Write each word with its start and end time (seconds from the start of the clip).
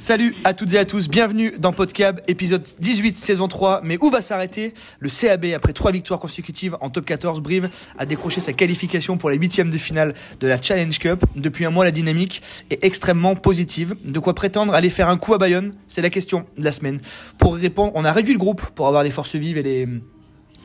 Salut 0.00 0.34
à 0.44 0.54
toutes 0.54 0.72
et 0.72 0.78
à 0.78 0.86
tous, 0.86 1.10
bienvenue 1.10 1.52
dans 1.58 1.74
Podcab, 1.74 2.22
épisode 2.26 2.66
18, 2.78 3.18
saison 3.18 3.48
3. 3.48 3.82
Mais 3.84 3.98
où 4.00 4.08
va 4.08 4.22
s'arrêter 4.22 4.72
Le 4.98 5.10
CAB, 5.10 5.44
après 5.54 5.74
trois 5.74 5.92
victoires 5.92 6.18
consécutives 6.18 6.74
en 6.80 6.88
top 6.88 7.04
14, 7.04 7.42
Brive 7.42 7.68
a 7.98 8.06
décroché 8.06 8.40
sa 8.40 8.54
qualification 8.54 9.18
pour 9.18 9.28
les 9.28 9.36
huitièmes 9.36 9.68
de 9.68 9.76
finale 9.76 10.14
de 10.40 10.46
la 10.46 10.60
Challenge 10.60 10.98
Cup. 10.98 11.26
Depuis 11.36 11.66
un 11.66 11.70
mois, 11.70 11.84
la 11.84 11.90
dynamique 11.90 12.40
est 12.70 12.82
extrêmement 12.82 13.36
positive. 13.36 13.94
De 14.02 14.18
quoi 14.20 14.34
prétendre 14.34 14.72
aller 14.72 14.88
faire 14.88 15.10
un 15.10 15.18
coup 15.18 15.34
à 15.34 15.38
Bayonne? 15.38 15.74
C'est 15.86 16.00
la 16.00 16.08
question 16.08 16.46
de 16.56 16.64
la 16.64 16.72
semaine. 16.72 17.02
Pour 17.36 17.58
y 17.58 17.60
répondre, 17.60 17.92
on 17.94 18.06
a 18.06 18.12
réduit 18.12 18.32
le 18.32 18.38
groupe 18.38 18.62
pour 18.74 18.86
avoir 18.86 19.02
les 19.02 19.10
forces 19.10 19.36
vives 19.36 19.58
et 19.58 19.62
les, 19.62 19.86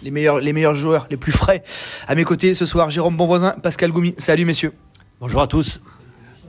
les, 0.01 0.11
meilleurs, 0.11 0.39
les 0.39 0.53
meilleurs 0.53 0.75
joueurs, 0.75 1.07
les 1.09 1.17
plus 1.17 1.33
frais. 1.33 1.65
À 2.07 2.15
mes 2.15 2.23
côtés 2.23 2.53
ce 2.53 2.65
soir, 2.65 2.89
Jérôme 2.89 3.17
Bonvoisin, 3.17 3.51
Pascal 3.61 3.91
Goumi. 3.91 4.15
Salut 4.17 4.45
messieurs. 4.45 4.71
Bonjour 5.19 5.41
à 5.41 5.47
tous. 5.47 5.81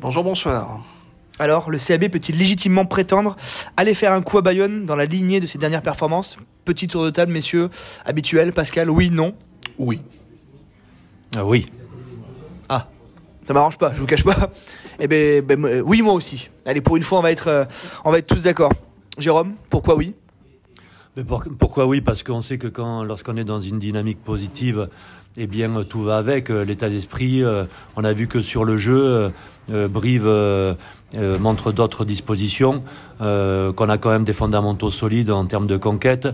Bonjour, 0.00 0.22
bonsoir. 0.22 0.84
Alors, 1.38 1.70
le 1.70 1.78
CAB 1.78 2.08
peut-il 2.08 2.38
légitimement 2.38 2.86
prétendre 2.86 3.36
aller 3.76 3.94
faire 3.94 4.12
un 4.12 4.22
coup 4.22 4.38
à 4.38 4.42
Bayonne 4.42 4.84
dans 4.84 4.96
la 4.96 5.04
lignée 5.04 5.40
de 5.40 5.46
ses 5.46 5.58
dernières 5.58 5.82
performances? 5.82 6.38
Petit 6.64 6.88
tour 6.88 7.04
de 7.04 7.10
table, 7.10 7.32
messieurs, 7.32 7.68
habituel. 8.04 8.52
Pascal, 8.52 8.90
oui, 8.90 9.10
non? 9.10 9.34
Oui. 9.78 10.00
Ah 11.36 11.44
oui. 11.44 11.66
Ah, 12.68 12.88
ça 13.46 13.52
m'arrange 13.52 13.76
pas, 13.76 13.92
je 13.94 14.00
vous 14.00 14.06
cache 14.06 14.24
pas. 14.24 14.50
Eh 14.98 15.08
ben, 15.08 15.44
ben, 15.44 15.62
euh, 15.66 15.82
oui, 15.84 16.00
moi 16.00 16.14
aussi. 16.14 16.48
Allez, 16.64 16.80
pour 16.80 16.96
une 16.96 17.02
fois, 17.02 17.18
on 17.18 17.22
va 17.22 17.30
être, 17.30 17.48
euh, 17.48 17.64
on 18.06 18.10
va 18.10 18.16
être 18.16 18.26
tous 18.26 18.44
d'accord. 18.44 18.72
Jérôme, 19.18 19.52
pourquoi 19.68 19.94
oui? 19.94 20.14
Mais 21.16 21.24
pour- 21.24 21.44
pourquoi 21.58 21.86
oui? 21.86 22.02
Parce 22.02 22.22
qu'on 22.22 22.42
sait 22.42 22.58
que 22.58 22.66
quand, 22.66 23.02
lorsqu'on 23.02 23.38
est 23.38 23.44
dans 23.44 23.58
une 23.58 23.78
dynamique 23.78 24.18
positive, 24.22 24.88
eh 25.38 25.46
bien, 25.46 25.82
tout 25.88 26.02
va 26.02 26.18
avec 26.18 26.50
euh, 26.50 26.62
l'état 26.62 26.90
d'esprit. 26.90 27.42
euh, 27.42 27.64
on 27.96 28.04
a 28.04 28.12
vu 28.12 28.26
que 28.26 28.42
sur 28.42 28.66
le 28.66 28.76
jeu, 28.76 29.32
euh, 29.72 29.88
Brive 29.88 30.30
montre 31.40 31.72
d'autres 31.72 32.04
dispositions, 32.04 32.82
qu'on 33.18 33.88
a 33.88 33.98
quand 33.98 34.10
même 34.10 34.24
des 34.24 34.34
fondamentaux 34.34 34.90
solides 34.90 35.30
en 35.30 35.46
termes 35.46 35.66
de 35.66 35.78
conquête. 35.78 36.28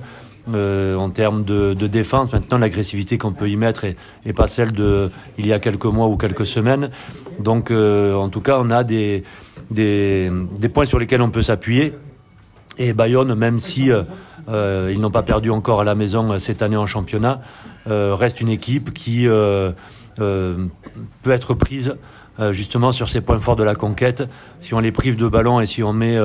en 0.49 1.11
termes 1.11 1.45
de, 1.45 1.73
défense, 1.87 2.33
maintenant 2.33 2.59
l'agressivité 2.59 3.17
qu'on 3.17 3.33
peut 3.33 3.49
y 3.49 3.57
mettre 3.57 3.85
est, 3.85 4.33
pas 4.35 4.49
celle 4.49 4.73
de 4.73 5.11
il 5.39 5.47
y 5.47 5.53
a 5.53 5.61
quelques 5.61 5.85
mois 5.85 6.09
ou 6.09 6.17
quelques 6.17 6.47
semaines. 6.47 6.91
Donc, 7.39 7.71
en 7.71 8.29
tout 8.29 8.41
cas, 8.41 8.59
on 8.61 8.71
a 8.71 8.83
des, 8.83 9.23
des, 9.71 10.31
des 10.59 10.69
points 10.69 10.87
sur 10.87 10.99
lesquels 10.99 11.23
on 11.23 11.31
peut 11.31 11.43
s'appuyer. 11.43 11.95
Et 12.79 12.93
Bayonne, 12.93 13.35
même 13.35 13.59
si 13.59 13.91
euh, 13.91 14.03
euh, 14.49 14.91
ils 14.93 15.01
n'ont 15.01 15.11
pas 15.11 15.23
perdu 15.23 15.51
encore 15.51 15.81
à 15.81 15.85
la 15.85 15.95
maison 15.95 16.33
euh, 16.33 16.39
cette 16.39 16.63
année 16.63 16.77
en 16.77 16.87
championnat, 16.87 17.41
reste 17.85 18.41
une 18.41 18.49
équipe 18.49 18.95
qui 18.95 19.27
peut 19.27 19.75
être 21.27 21.55
prise 21.55 21.97
justement 22.53 22.93
sur 22.93 23.09
ces 23.09 23.21
points 23.21 23.41
forts 23.41 23.57
de 23.57 23.65
la 23.65 23.75
conquête. 23.75 24.23
Si 24.61 24.73
on 24.73 24.79
les 24.79 24.93
prive 24.93 25.17
de 25.17 25.27
ballon 25.27 25.61
et 25.61 25.67
si 25.67 25.83
on 25.83 25.93
met 25.93 26.17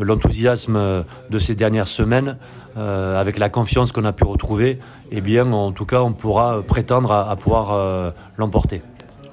l'enthousiasme 0.00 1.04
de 1.30 1.38
ces 1.38 1.54
dernières 1.54 1.86
semaines, 1.86 2.36
avec 2.74 3.38
la 3.38 3.48
confiance 3.48 3.92
qu'on 3.92 4.04
a 4.04 4.12
pu 4.12 4.24
retrouver, 4.24 4.80
eh 5.12 5.20
bien, 5.20 5.52
en 5.52 5.70
tout 5.70 5.86
cas, 5.86 6.02
on 6.02 6.12
pourra 6.12 6.62
prétendre 6.62 7.12
à, 7.12 7.30
à 7.30 7.36
pouvoir 7.36 8.12
l'emporter. 8.36 8.82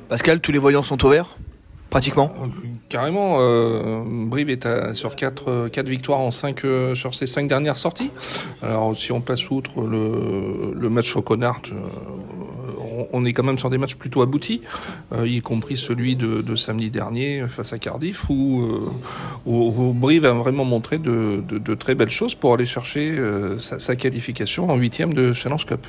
Pascal, 0.07 0.39
tous 0.41 0.51
les 0.51 0.59
voyants 0.59 0.83
sont 0.83 1.03
au 1.03 1.09
vert? 1.09 1.35
Pratiquement 1.89 2.33
Carrément, 2.89 3.37
euh, 3.39 4.03
Brive 4.05 4.49
est 4.49 4.65
à- 4.65 4.93
sur 4.93 5.15
4 5.15 5.69
quatre 5.69 5.87
victoires 5.87 6.19
en 6.19 6.29
cinq, 6.29 6.65
euh, 6.65 6.93
sur 6.93 7.15
ses 7.15 7.25
5 7.25 7.47
dernières 7.47 7.77
sorties. 7.77 8.11
Alors 8.61 8.95
si 8.95 9.11
on 9.11 9.21
passe 9.21 9.49
outre 9.49 9.81
le, 9.81 10.73
le 10.77 10.89
match 10.89 11.15
au 11.15 11.21
Connard, 11.21 11.61
euh, 11.71 11.75
on, 12.79 13.07
on 13.21 13.25
est 13.25 13.31
quand 13.33 13.43
même 13.43 13.57
sur 13.57 13.69
des 13.69 13.77
matchs 13.77 13.95
plutôt 13.95 14.21
aboutis, 14.21 14.61
euh, 15.13 15.27
y 15.27 15.41
compris 15.41 15.77
celui 15.77 16.15
de, 16.17 16.41
de 16.41 16.55
samedi 16.55 16.89
dernier 16.89 17.45
face 17.47 17.71
à 17.71 17.79
Cardiff, 17.79 18.25
où, 18.29 18.61
euh, 18.63 18.89
où- 19.45 19.73
où 19.77 19.93
Brive 19.93 20.25
a 20.25 20.33
vraiment 20.33 20.65
montré 20.65 20.97
de, 20.97 21.41
de- 21.47 21.57
de 21.59 21.75
très 21.75 21.95
belles 21.95 22.09
choses 22.09 22.35
pour 22.35 22.53
aller 22.55 22.65
chercher 22.65 23.11
euh, 23.17 23.57
sa, 23.57 23.79
sa 23.79 23.95
qualification 23.95 24.69
en 24.69 24.75
huitième 24.75 25.13
de 25.13 25.31
Challenge 25.33 25.65
Cup. 25.65 25.87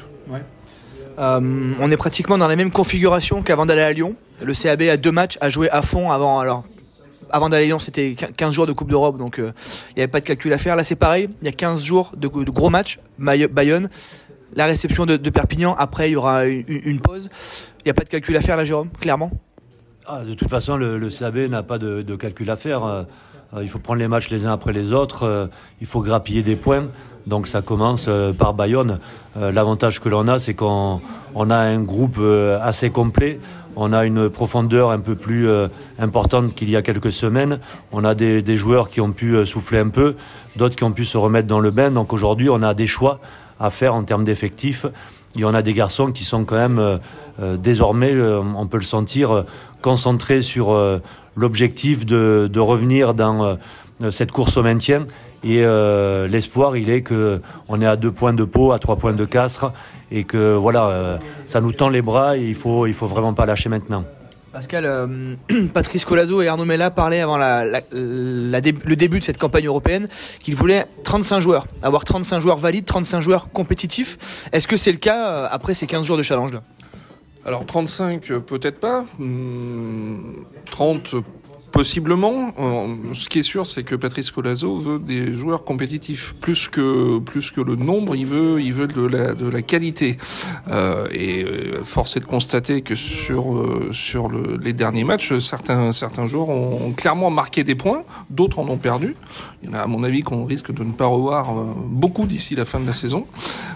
Euh, 1.18 1.74
On 1.80 1.90
est 1.90 1.96
pratiquement 1.96 2.38
dans 2.38 2.48
la 2.48 2.56
même 2.56 2.70
configuration 2.70 3.42
qu'avant 3.42 3.66
d'aller 3.66 3.82
à 3.82 3.92
Lyon. 3.92 4.14
Le 4.42 4.52
CAB 4.52 4.82
a 4.82 4.96
deux 4.96 5.12
matchs 5.12 5.38
à 5.40 5.48
jouer 5.50 5.70
à 5.70 5.82
fond 5.82 6.10
avant. 6.10 6.64
D'aller 7.48 7.64
à 7.64 7.66
Lyon, 7.66 7.78
c'était 7.78 8.14
15 8.14 8.52
jours 8.52 8.66
de 8.66 8.72
Coupe 8.72 8.90
d'Europe, 8.90 9.16
donc 9.16 9.38
euh, 9.38 9.52
il 9.90 9.96
n'y 9.96 10.02
avait 10.02 10.10
pas 10.10 10.20
de 10.20 10.26
calcul 10.26 10.52
à 10.52 10.58
faire. 10.58 10.76
Là, 10.76 10.84
c'est 10.84 10.96
pareil. 10.96 11.28
Il 11.42 11.46
y 11.46 11.48
a 11.48 11.52
15 11.52 11.82
jours 11.82 12.12
de, 12.16 12.28
gros 12.28 12.70
matchs. 12.70 12.98
Bayonne, 13.18 13.88
la 14.54 14.66
réception 14.66 15.06
de, 15.06 15.16
Perpignan. 15.30 15.74
Après, 15.78 16.10
il 16.10 16.12
y 16.12 16.16
aura 16.16 16.46
une, 16.46 17.00
pause. 17.00 17.30
Il 17.80 17.86
n'y 17.86 17.90
a 17.90 17.94
pas 17.94 18.04
de 18.04 18.08
calcul 18.08 18.36
à 18.36 18.42
faire, 18.42 18.56
là, 18.56 18.64
Jérôme, 18.64 18.90
clairement? 19.00 19.30
Ah, 20.06 20.22
de 20.22 20.34
toute 20.34 20.48
façon, 20.48 20.76
le, 20.76 21.08
CAB 21.10 21.48
n'a 21.48 21.62
pas 21.62 21.78
de, 21.78 22.02
de 22.02 22.16
calcul 22.16 22.50
à 22.50 22.56
faire. 22.56 23.06
Euh, 23.56 23.62
il 23.62 23.68
faut 23.68 23.78
prendre 23.78 24.00
les 24.00 24.08
matchs 24.08 24.30
les 24.30 24.46
uns 24.46 24.52
après 24.52 24.72
les 24.72 24.92
autres. 24.92 25.24
euh, 25.24 25.46
il 25.80 25.86
faut 25.86 26.00
grappiller 26.00 26.42
des 26.42 26.56
points. 26.56 26.86
Donc 27.26 27.46
ça 27.46 27.62
commence 27.62 28.06
euh, 28.08 28.32
par 28.32 28.54
Bayonne. 28.54 29.00
L'avantage 29.38 30.00
que 30.00 30.08
l'on 30.08 30.28
a, 30.28 30.38
c'est 30.38 30.54
qu'on 30.54 31.02
on 31.34 31.50
a 31.50 31.56
un 31.56 31.80
groupe 31.80 32.18
assez 32.62 32.88
complet. 32.88 33.38
On 33.76 33.92
a 33.92 34.06
une 34.06 34.30
profondeur 34.30 34.90
un 34.90 34.98
peu 34.98 35.14
plus 35.14 35.46
importante 35.98 36.54
qu'il 36.54 36.70
y 36.70 36.76
a 36.76 36.80
quelques 36.80 37.12
semaines. 37.12 37.60
On 37.92 38.02
a 38.02 38.14
des, 38.14 38.56
joueurs 38.56 38.88
qui 38.88 39.02
ont 39.02 39.12
pu 39.12 39.44
souffler 39.44 39.78
un 39.78 39.90
peu, 39.90 40.16
d'autres 40.56 40.74
qui 40.74 40.84
ont 40.84 40.92
pu 40.92 41.04
se 41.04 41.18
remettre 41.18 41.48
dans 41.48 41.60
le 41.60 41.70
bain. 41.70 41.90
Donc 41.90 42.14
aujourd'hui, 42.14 42.48
on 42.48 42.62
a 42.62 42.72
des 42.72 42.86
choix 42.86 43.20
à 43.60 43.68
faire 43.68 43.94
en 43.94 44.04
termes 44.04 44.24
d'effectifs. 44.24 44.86
Y 45.34 45.44
en 45.44 45.52
a 45.52 45.60
des 45.60 45.74
garçons 45.74 46.12
qui 46.12 46.24
sont 46.24 46.46
quand 46.46 46.56
même 46.56 46.98
désormais, 47.58 48.14
on 48.18 48.66
peut 48.66 48.78
le 48.78 48.84
sentir, 48.84 49.44
concentrés 49.82 50.40
sur 50.40 50.74
l'objectif 51.36 52.04
de, 52.04 52.58
revenir 52.58 53.14
dans 53.14 53.58
euh, 54.02 54.10
cette 54.10 54.32
course 54.32 54.56
au 54.56 54.62
maintien. 54.62 55.06
Et 55.44 55.62
euh, 55.62 56.26
l'espoir, 56.26 56.76
il 56.76 56.90
est 56.90 57.02
que 57.02 57.40
on 57.68 57.80
est 57.80 57.86
à 57.86 57.96
deux 57.96 58.10
points 58.10 58.32
de 58.32 58.44
Pau, 58.44 58.72
à 58.72 58.78
trois 58.78 58.96
points 58.96 59.12
de 59.12 59.24
Castres, 59.24 59.72
et 60.10 60.24
que 60.24 60.54
voilà, 60.56 60.88
euh, 60.88 61.18
ça 61.46 61.60
nous 61.60 61.72
tend 61.72 61.88
les 61.88 62.02
bras 62.02 62.36
et 62.36 62.48
il 62.48 62.54
faut, 62.54 62.90
faut 62.92 63.06
vraiment 63.06 63.34
pas 63.34 63.46
lâcher 63.46 63.68
maintenant. 63.68 64.04
Pascal, 64.52 65.08
Patrice 65.74 66.06
Colazo 66.06 66.40
et 66.40 66.48
Arnaud 66.48 66.64
Mella 66.64 66.90
parlaient 66.90 67.20
avant 67.20 67.36
le 67.36 68.94
début 68.94 69.18
de 69.18 69.24
cette 69.24 69.36
campagne 69.36 69.66
européenne 69.66 70.08
qu'ils 70.40 70.56
voulaient 70.56 70.86
35 71.04 71.40
joueurs, 71.40 71.66
avoir 71.82 72.04
35 72.04 72.40
joueurs 72.40 72.56
valides, 72.56 72.86
35 72.86 73.20
joueurs 73.20 73.52
compétitifs. 73.52 74.48
Est-ce 74.52 74.66
que 74.66 74.78
c'est 74.78 74.92
le 74.92 74.98
cas 74.98 75.44
après 75.44 75.74
ces 75.74 75.86
15 75.86 76.06
jours 76.06 76.16
de 76.16 76.22
challenge 76.22 76.52
là? 76.52 76.62
Alors 77.46 77.64
35 77.64 78.30
euh, 78.32 78.40
peut-être 78.40 78.80
pas, 78.80 79.04
Hum, 79.20 80.44
30 80.70 81.14
possiblement. 81.76 82.52
Euh, 82.58 82.94
Ce 83.12 83.28
qui 83.28 83.38
est 83.40 83.42
sûr, 83.54 83.66
c'est 83.66 83.82
que 83.82 83.94
Patrice 83.94 84.30
Colazo 84.30 84.76
veut 84.78 84.98
des 84.98 85.32
joueurs 85.34 85.62
compétitifs 85.64 86.34
plus 86.40 86.68
que 86.68 87.18
plus 87.18 87.50
que 87.50 87.60
le 87.60 87.76
nombre. 87.76 88.16
Il 88.16 88.26
veut 88.26 88.60
il 88.62 88.72
veut 88.72 88.86
de 88.88 89.04
la 89.06 89.34
de 89.34 89.48
la 89.48 89.62
qualité. 89.62 90.16
Euh, 90.68 91.06
et 91.12 91.44
euh, 91.44 91.82
force 91.84 92.16
est 92.16 92.20
de 92.20 92.24
constater 92.36 92.82
que 92.82 92.94
sur 92.94 93.42
euh, 93.54 93.90
sur 93.92 94.28
le- 94.28 94.56
les 94.66 94.72
derniers 94.72 95.04
matchs, 95.04 95.36
certains 95.38 95.92
certains 95.92 96.26
joueurs 96.28 96.48
ont, 96.48 96.92
clairement 96.96 97.30
marqué 97.30 97.62
des 97.64 97.74
points, 97.74 98.02
d'autres 98.30 98.58
en 98.58 98.68
ont 98.68 98.78
perdu. 98.78 99.14
Il 99.62 99.68
y 99.68 99.72
en 99.72 99.74
a 99.74 99.80
à 99.80 99.86
mon 99.86 100.02
avis 100.02 100.22
qu'on 100.22 100.44
risque 100.44 100.72
de 100.72 100.82
ne 100.84 100.92
pas 100.92 101.06
revoir 101.06 101.54
beaucoup 102.04 102.26
d'ici 102.26 102.54
la 102.54 102.64
fin 102.64 102.80
de 102.80 102.86
la 102.86 102.92
saison. 102.94 103.26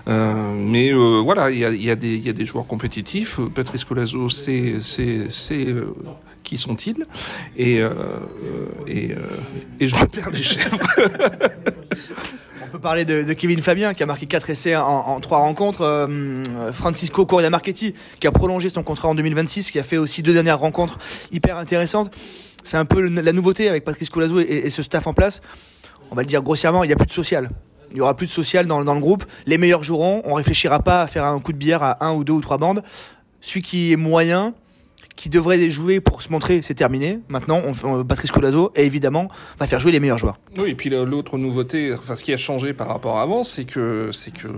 Euh, 0.08 0.54
mais 0.72 0.90
euh, 0.92 1.20
voilà, 1.22 1.50
il 1.50 1.58
y 1.58 1.64
a, 1.64 1.70
il 1.70 1.82
y, 1.84 1.90
a 1.90 1.96
des- 1.96 2.16
il 2.20 2.24
y 2.24 2.30
a 2.30 2.32
des 2.32 2.46
joueurs 2.46 2.66
compétitifs. 2.66 3.38
Patrice 3.54 3.84
Colazo, 3.84 4.28
c'est 4.28 4.76
c'est 4.80 5.26
c'est 5.30 5.66
qui 6.50 6.58
sont-ils 6.58 7.06
et, 7.56 7.78
euh, 7.78 7.90
et, 8.88 9.12
euh, 9.12 9.18
et 9.78 9.86
je 9.86 10.04
perds 10.06 10.30
les 10.30 10.42
chèvres. 10.42 10.80
On 12.64 12.66
peut 12.72 12.80
parler 12.80 13.04
de, 13.04 13.32
Kevin 13.34 13.62
Fabien 13.62 13.94
qui 13.94 14.02
a 14.02 14.06
marqué 14.06 14.26
4 14.26 14.50
essais 14.50 14.74
en, 14.74 14.82
en 14.84 15.20
3 15.20 15.38
rencontres. 15.38 15.82
euh, 15.82 16.72
Francisco 16.72 17.24
Correa 17.24 17.50
Marchetti 17.50 17.94
qui 18.18 18.26
a 18.26 18.32
prolongé 18.32 18.68
son 18.68 18.82
contrat 18.82 19.06
en 19.06 19.14
2026, 19.14 19.70
qui 19.70 19.78
a 19.78 19.84
fait 19.84 19.96
aussi 19.96 20.22
deux 20.22 20.32
dernières 20.32 20.58
rencontres 20.58 20.98
hyper 21.30 21.56
intéressantes. 21.56 22.12
C'est 22.64 22.76
un 22.76 22.84
peu 22.84 23.00
la 23.00 23.32
nouveauté 23.32 23.68
avec 23.68 23.84
Patrice 23.84 24.10
Colazo 24.10 24.40
et, 24.40 24.68
ce 24.70 24.82
staff 24.82 25.06
en 25.06 25.14
place. 25.14 25.42
On 26.10 26.16
va 26.16 26.22
le 26.22 26.28
dire 26.28 26.42
grossièrement, 26.42 26.82
il 26.82 26.88
n'y 26.88 26.92
a 26.92 26.96
plus 26.96 27.06
de 27.06 27.12
social. 27.12 27.50
Il 27.92 27.98
y 27.98 28.00
aura 28.00 28.16
plus 28.16 28.26
de 28.26 28.32
social 28.32 28.66
dans, 28.66 28.82
dans 28.82 28.94
le 28.94 29.00
groupe. 29.00 29.24
Les 29.46 29.56
meilleurs 29.56 29.84
joueront. 29.84 30.22
On 30.24 30.34
réfléchira 30.34 30.80
pas 30.80 31.03
à 31.03 31.06
faire 31.06 31.24
un 31.26 31.38
coup 31.38 31.53
de 31.53 31.58
bière 31.58 31.84
à 31.84 32.04
un 32.04 32.12
ou 32.12 32.24
deux 32.24 32.32
ou 32.32 32.41
trois 32.41 32.58
bandes. 32.58 32.82
Celui 33.41 33.62
qui 33.62 33.92
est 33.92 33.96
moyen, 33.96 34.53
qui 35.16 35.28
devrait 35.28 35.70
jouer 35.70 36.00
pour 36.00 36.22
se 36.22 36.32
montrer, 36.32 36.60
c'est 36.62 36.74
terminé. 36.74 37.18
Maintenant, 37.28 37.60
on, 37.84 38.04
Patrice 38.04 38.30
Colazo, 38.30 38.72
et 38.74 38.86
évidemment, 38.86 39.28
va 39.58 39.66
faire 39.66 39.78
jouer 39.78 39.92
les 39.92 40.00
meilleurs 40.00 40.18
joueurs. 40.18 40.38
Oui, 40.56 40.70
et 40.70 40.74
puis 40.74 40.88
l'autre 40.88 41.36
nouveauté, 41.36 41.92
enfin 41.92 42.14
ce 42.14 42.24
qui 42.24 42.32
a 42.32 42.38
changé 42.38 42.72
par 42.72 42.88
rapport 42.88 43.18
à 43.18 43.22
avant, 43.22 43.42
c'est 43.42 43.64
que 43.64 44.10
c'est 44.12 44.32
que 44.32 44.48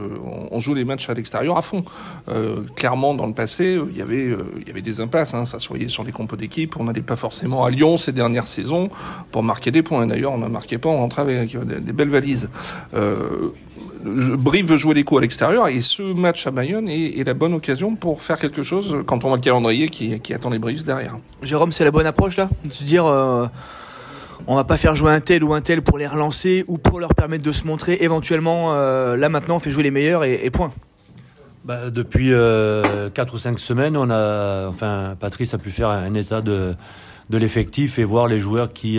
on- 0.51 0.61
joue 0.61 0.75
les 0.75 0.85
matchs 0.85 1.09
à 1.11 1.15
l'extérieur 1.15 1.57
à 1.57 1.63
fond. 1.63 1.85
Euh, 2.29 2.63
clairement, 2.77 3.15
dans 3.15 3.27
le 3.27 3.33
passé, 3.35 3.75
euh, 3.75 3.89
il 3.91 3.97
y 3.97 4.03
avait 4.03 4.29
euh, 4.29 4.45
il 4.61 4.69
y 4.69 4.71
avait 4.71 4.83
des 4.83 5.01
impasses. 5.01 5.35
Hein, 5.35 5.45
ça 5.45 5.59
se 5.59 5.67
voyait 5.67 5.89
sur 5.89 6.05
les 6.05 6.13
compos 6.13 6.37
d'équipe. 6.37 6.79
On 6.79 6.85
n'allait 6.85 7.03
pas 7.03 7.17
forcément 7.17 7.65
à 7.65 7.71
Lyon 7.71 7.97
ces 7.97 8.13
dernières 8.13 8.47
saisons 8.47 8.89
pour 9.33 9.43
marquer 9.43 9.73
des 9.73 9.83
points. 9.83 10.07
D'ailleurs, 10.07 10.31
on 10.31 10.39
n'a 10.39 10.49
marqué 10.49 10.79
pas, 10.79 10.89
on 10.89 10.99
rentrait 10.99 11.23
avec 11.23 11.57
des, 11.57 11.93
belles 11.93 12.11
valises. 12.11 12.49
Brive 14.05 14.67
veut 14.67 14.77
jouer 14.77 14.95
les 14.95 15.05
coups 15.05 15.19
à 15.19 15.23
l'extérieur 15.23 15.69
et 15.69 15.81
ce 15.81 16.03
match 16.03 16.47
à 16.47 16.51
Bayonne 16.51 16.89
est, 16.89 17.19
est 17.19 17.25
la 17.25 17.35
bonne 17.35 17.55
occasion 17.55 17.95
pour 17.95 18.23
faire 18.23 18.39
quelque 18.39 18.63
chose 18.63 18.99
quand 19.07 19.25
on 19.25 19.29
voit 19.29 19.37
le 19.37 19.43
calendrier 19.43 19.89
qui, 19.89 20.19
qui 20.21 20.35
attend 20.35 20.51
les 20.51 20.59
Brives 20.59 20.85
derrière. 20.85 21.17
Jérôme, 21.43 21.73
c'est 21.73 21.85
la 21.85 21.91
bonne 21.91 22.07
approche 22.07 22.37
là? 22.37 22.49
De 22.65 22.73
se 22.73 22.85
dire, 22.85 23.07
euh, 23.07 23.47
on 24.47 24.57
va 24.57 24.65
pas 24.65 24.77
faire 24.77 24.97
jouer 24.97 25.13
un 25.13 25.21
tel 25.21 25.45
ou 25.45 25.55
un 25.55 25.61
tel 25.61 25.83
pour 25.83 25.99
les 25.99 26.07
relancer 26.07 26.65
ou 26.69 26.79
pour 26.79 27.01
leur 27.01 27.15
permettre 27.15 27.45
de 27.45 27.53
se 27.53 27.67
montrer 27.67 27.99
éventuellement. 28.01 28.75
là 28.75 29.29
maintenant, 29.29 29.57
on 29.57 29.61
fait 29.61 29.71
jouer 29.71 29.85
les 29.85 29.91
meilleurs 29.91 30.25
et, 30.25 30.51
point. 30.51 30.73
Bah, 31.65 31.91
depuis 31.91 32.31
4 32.31 33.35
ou 33.35 33.39
5 33.39 33.59
semaines, 33.59 33.97
on 33.97 34.11
a, 34.11 34.67
enfin, 34.69 35.15
Patrice 35.21 35.55
a 35.55 35.59
pu 35.59 35.71
faire 35.71 35.91
un 35.91 36.15
état 36.15 36.41
de, 36.41 36.75
de 37.31 37.39
l'effectif 37.39 37.99
et 37.99 38.05
voir 38.05 38.27
les 38.27 38.41
joueurs 38.41 38.73
qui, 38.73 38.99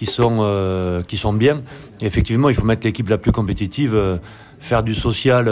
qui, 0.00 0.06
sont, 0.06 1.02
qui 1.06 1.18
sont 1.18 1.34
bien. 1.34 1.60
effectivement, 2.00 2.48
il 2.48 2.54
faut 2.54 2.64
mettre 2.64 2.86
l'équipe 2.86 3.08
la 3.08 3.18
plus 3.18 3.32
compétitive, 3.32 4.18
faire 4.58 4.82
du 4.82 4.94
social 4.94 5.48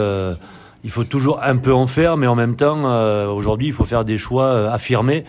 il 0.83 0.91
faut 0.91 1.03
toujours 1.03 1.41
un 1.43 1.57
peu 1.57 1.73
en 1.73 1.87
faire, 1.87 2.17
mais 2.17 2.27
en 2.27 2.35
même 2.35 2.55
temps, 2.55 2.83
euh, 2.85 3.27
aujourd'hui, 3.27 3.67
il 3.67 3.73
faut 3.73 3.85
faire 3.85 4.05
des 4.05 4.17
choix 4.17 4.45
euh, 4.45 4.71
affirmés. 4.71 5.25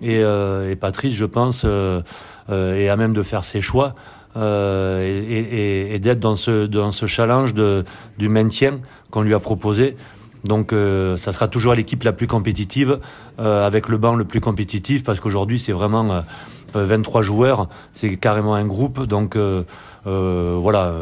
Et, 0.00 0.20
euh, 0.22 0.70
et, 0.70 0.76
Patrice, 0.76 1.14
je 1.14 1.26
pense, 1.26 1.64
est 1.64 2.88
à 2.88 2.96
même 2.96 3.12
de 3.12 3.22
faire 3.22 3.44
ses 3.44 3.60
choix 3.60 3.94
et, 4.36 5.94
et, 5.94 5.98
d'être 5.98 6.20
dans 6.20 6.36
ce, 6.36 6.66
dans 6.66 6.90
ce 6.90 7.06
challenge 7.06 7.54
de, 7.54 7.84
du 8.18 8.28
maintien 8.28 8.80
qu'on 9.10 9.22
lui 9.22 9.34
a 9.34 9.40
proposé. 9.40 9.96
Donc 10.44 10.72
ça 10.72 11.32
sera 11.32 11.48
toujours 11.48 11.74
l'équipe 11.74 12.02
la 12.02 12.12
plus 12.12 12.26
compétitive, 12.26 12.98
avec 13.38 13.88
le 13.88 13.98
banc 13.98 14.14
le 14.14 14.24
plus 14.24 14.40
compétitif, 14.40 15.04
parce 15.04 15.20
qu'aujourd'hui 15.20 15.58
c'est 15.58 15.72
vraiment 15.72 16.22
23 16.76 17.22
joueurs, 17.22 17.68
c'est 17.92 18.16
carrément 18.16 18.54
un 18.54 18.66
groupe. 18.66 19.04
Donc 19.06 19.36
voilà 20.04 20.92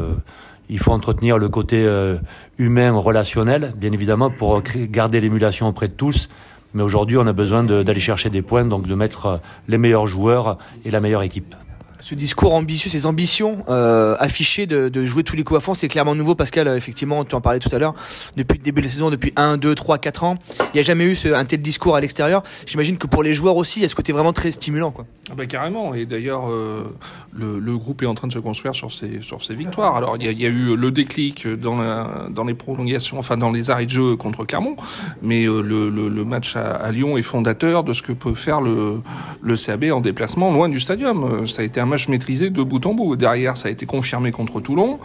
il 0.72 0.78
faut 0.78 0.92
entretenir 0.92 1.36
le 1.36 1.50
côté 1.50 1.84
euh, 1.84 2.16
humain, 2.56 2.92
relationnel, 2.92 3.74
bien 3.76 3.92
évidemment, 3.92 4.30
pour 4.30 4.62
garder 4.62 5.20
l'émulation 5.20 5.68
auprès 5.68 5.88
de 5.88 5.92
tous. 5.92 6.30
Mais 6.72 6.82
aujourd'hui, 6.82 7.18
on 7.18 7.26
a 7.26 7.34
besoin 7.34 7.62
d'aller 7.62 8.00
chercher 8.00 8.30
des 8.30 8.40
points, 8.40 8.64
donc 8.64 8.86
de 8.86 8.94
mettre 8.94 9.26
euh, 9.26 9.36
les 9.68 9.76
meilleurs 9.76 10.06
joueurs 10.06 10.56
et 10.86 10.90
la 10.90 11.00
meilleure 11.00 11.22
équipe 11.22 11.54
ce 12.02 12.16
discours 12.16 12.52
ambitieux, 12.52 12.90
ces 12.90 13.06
ambitions 13.06 13.58
euh, 13.68 14.16
affichées 14.18 14.66
de, 14.66 15.04
jouer 15.04 15.22
tous 15.22 15.36
les 15.36 15.44
coups 15.44 15.58
à 15.58 15.60
fond, 15.60 15.74
c'est 15.74 15.88
clairement 15.88 16.14
nouveau. 16.14 16.34
Pascal, 16.34 16.66
euh, 16.66 16.76
effectivement, 16.76 17.24
tu 17.24 17.34
en 17.34 17.40
parlais 17.40 17.60
tout 17.60 17.72
à 17.72 17.78
l'heure, 17.78 17.94
depuis 18.36 18.58
le 18.58 18.64
début 18.64 18.80
de 18.80 18.86
la 18.86 18.92
saison, 18.92 19.10
depuis 19.10 19.32
1, 19.36 19.56
2, 19.56 19.74
3, 19.74 19.98
4 19.98 20.24
ans, 20.24 20.36
il 20.58 20.64
n'y 20.74 20.80
a 20.80 20.82
jamais 20.82 21.04
eu 21.04 21.16
un 21.32 21.44
tel 21.44 21.62
discours 21.62 21.94
à 21.94 22.00
l'extérieur. 22.00 22.42
J'imagine 22.66 22.98
que 22.98 23.06
pour 23.06 23.22
les 23.22 23.34
joueurs 23.34 23.56
aussi, 23.56 23.78
il 23.78 23.82
y 23.82 23.86
a 23.86 23.88
ce 23.88 23.94
côté 23.94 24.12
vraiment 24.12 24.32
très 24.32 24.50
stimulant. 24.50 24.90
Quoi. 24.90 25.06
Ah 25.30 25.34
bah, 25.36 25.46
carrément, 25.46 25.94
et 25.94 26.04
d'ailleurs, 26.04 26.50
euh, 26.50 26.92
le, 27.32 27.76
groupe 27.76 28.02
est 28.02 28.06
en 28.06 28.14
train 28.14 28.26
de 28.26 28.32
se 28.32 28.40
construire 28.40 28.74
sur 28.74 28.92
ses, 28.92 29.22
sur 29.22 29.44
ses 29.44 29.54
victoires. 29.54 29.94
Alors, 29.96 30.16
il 30.18 30.40
y, 30.40 30.46
a, 30.46 30.48
eu 30.48 30.76
le 30.76 30.90
déclic 30.90 31.46
dans, 31.46 32.44
les 32.44 32.54
prolongations, 32.54 33.18
enfin 33.18 33.36
dans 33.36 33.50
les 33.50 33.70
arrêts 33.70 33.86
de 33.86 33.90
jeu 33.90 34.16
contre 34.16 34.44
Clermont, 34.44 34.76
mais 35.22 35.44
le, 35.44 36.24
match 36.24 36.56
à, 36.56 36.90
Lyon 36.90 37.16
est 37.16 37.22
fondateur 37.22 37.84
de 37.84 37.92
ce 37.92 38.02
que 38.02 38.12
peut 38.12 38.34
faire 38.34 38.60
le, 38.60 39.00
le 39.40 39.56
CAB 39.56 39.84
en 39.92 40.00
déplacement 40.00 40.50
loin 40.52 40.68
du 40.68 40.80
stadium. 40.80 41.46
Ça 41.46 41.62
a 41.62 41.64
été 41.64 41.80
un 41.80 41.91
match 41.92 42.08
maîtrisé 42.08 42.50
de 42.50 42.62
bout 42.62 42.84
en 42.86 42.94
bout. 42.94 43.16
Derrière, 43.16 43.56
ça 43.56 43.68
a 43.68 43.70
été 43.70 43.86
confirmé 43.86 44.32
contre 44.32 44.60
Toulon. 44.60 44.98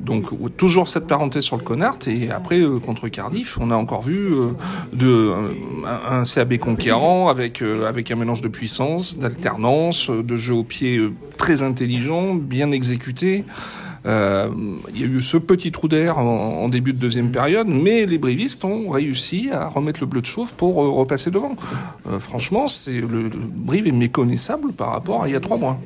Donc 0.00 0.30
toujours 0.56 0.88
cette 0.88 1.06
parenthèse 1.06 1.44
sur 1.44 1.56
le 1.56 1.62
Connard. 1.62 1.98
Et 2.06 2.30
après, 2.30 2.60
euh, 2.60 2.78
contre 2.78 3.08
Cardiff, 3.08 3.58
on 3.60 3.70
a 3.70 3.76
encore 3.76 4.02
vu 4.02 4.32
euh, 4.32 5.34
un, 5.86 6.24
CAB 6.24 6.56
conquérant 6.56 7.28
avec, 7.28 7.60
euh, 7.60 7.86
avec 7.86 8.10
un 8.10 8.16
mélange 8.16 8.40
de 8.40 8.48
puissance, 8.48 9.18
d'alternance, 9.18 10.08
de 10.10 10.36
jeu 10.36 10.54
au 10.54 10.64
pied 10.64 10.98
très 11.36 11.62
intelligent, 11.62 12.34
bien 12.34 12.70
exécuté. 12.72 13.44
Il 14.06 14.10
y 14.98 15.04
a 15.04 15.06
eu 15.06 15.20
ce 15.20 15.36
petit 15.36 15.70
trou 15.72 15.86
d'air 15.86 16.16
en, 16.16 16.70
début 16.70 16.94
de 16.94 16.98
deuxième 16.98 17.30
période, 17.30 17.68
mais 17.68 18.06
les 18.06 18.16
brivistes 18.16 18.64
ont 18.64 18.88
réussi 18.88 19.50
à 19.52 19.68
remettre 19.68 20.00
le 20.00 20.06
bleu 20.06 20.22
de 20.22 20.26
chauffe 20.26 20.52
pour 20.52 20.76
repasser 20.76 21.30
devant. 21.30 21.54
franchement, 22.18 22.66
c'est 22.66 22.98
le, 22.98 23.24
le, 23.24 23.28
Brive 23.28 23.86
est 23.86 23.92
méconnaissable 23.92 24.72
par 24.72 24.92
rapport 24.92 25.24
à 25.24 25.28
il 25.28 25.32
y 25.32 25.36
a 25.36 25.40
trois 25.40 25.58
mois. 25.58 25.78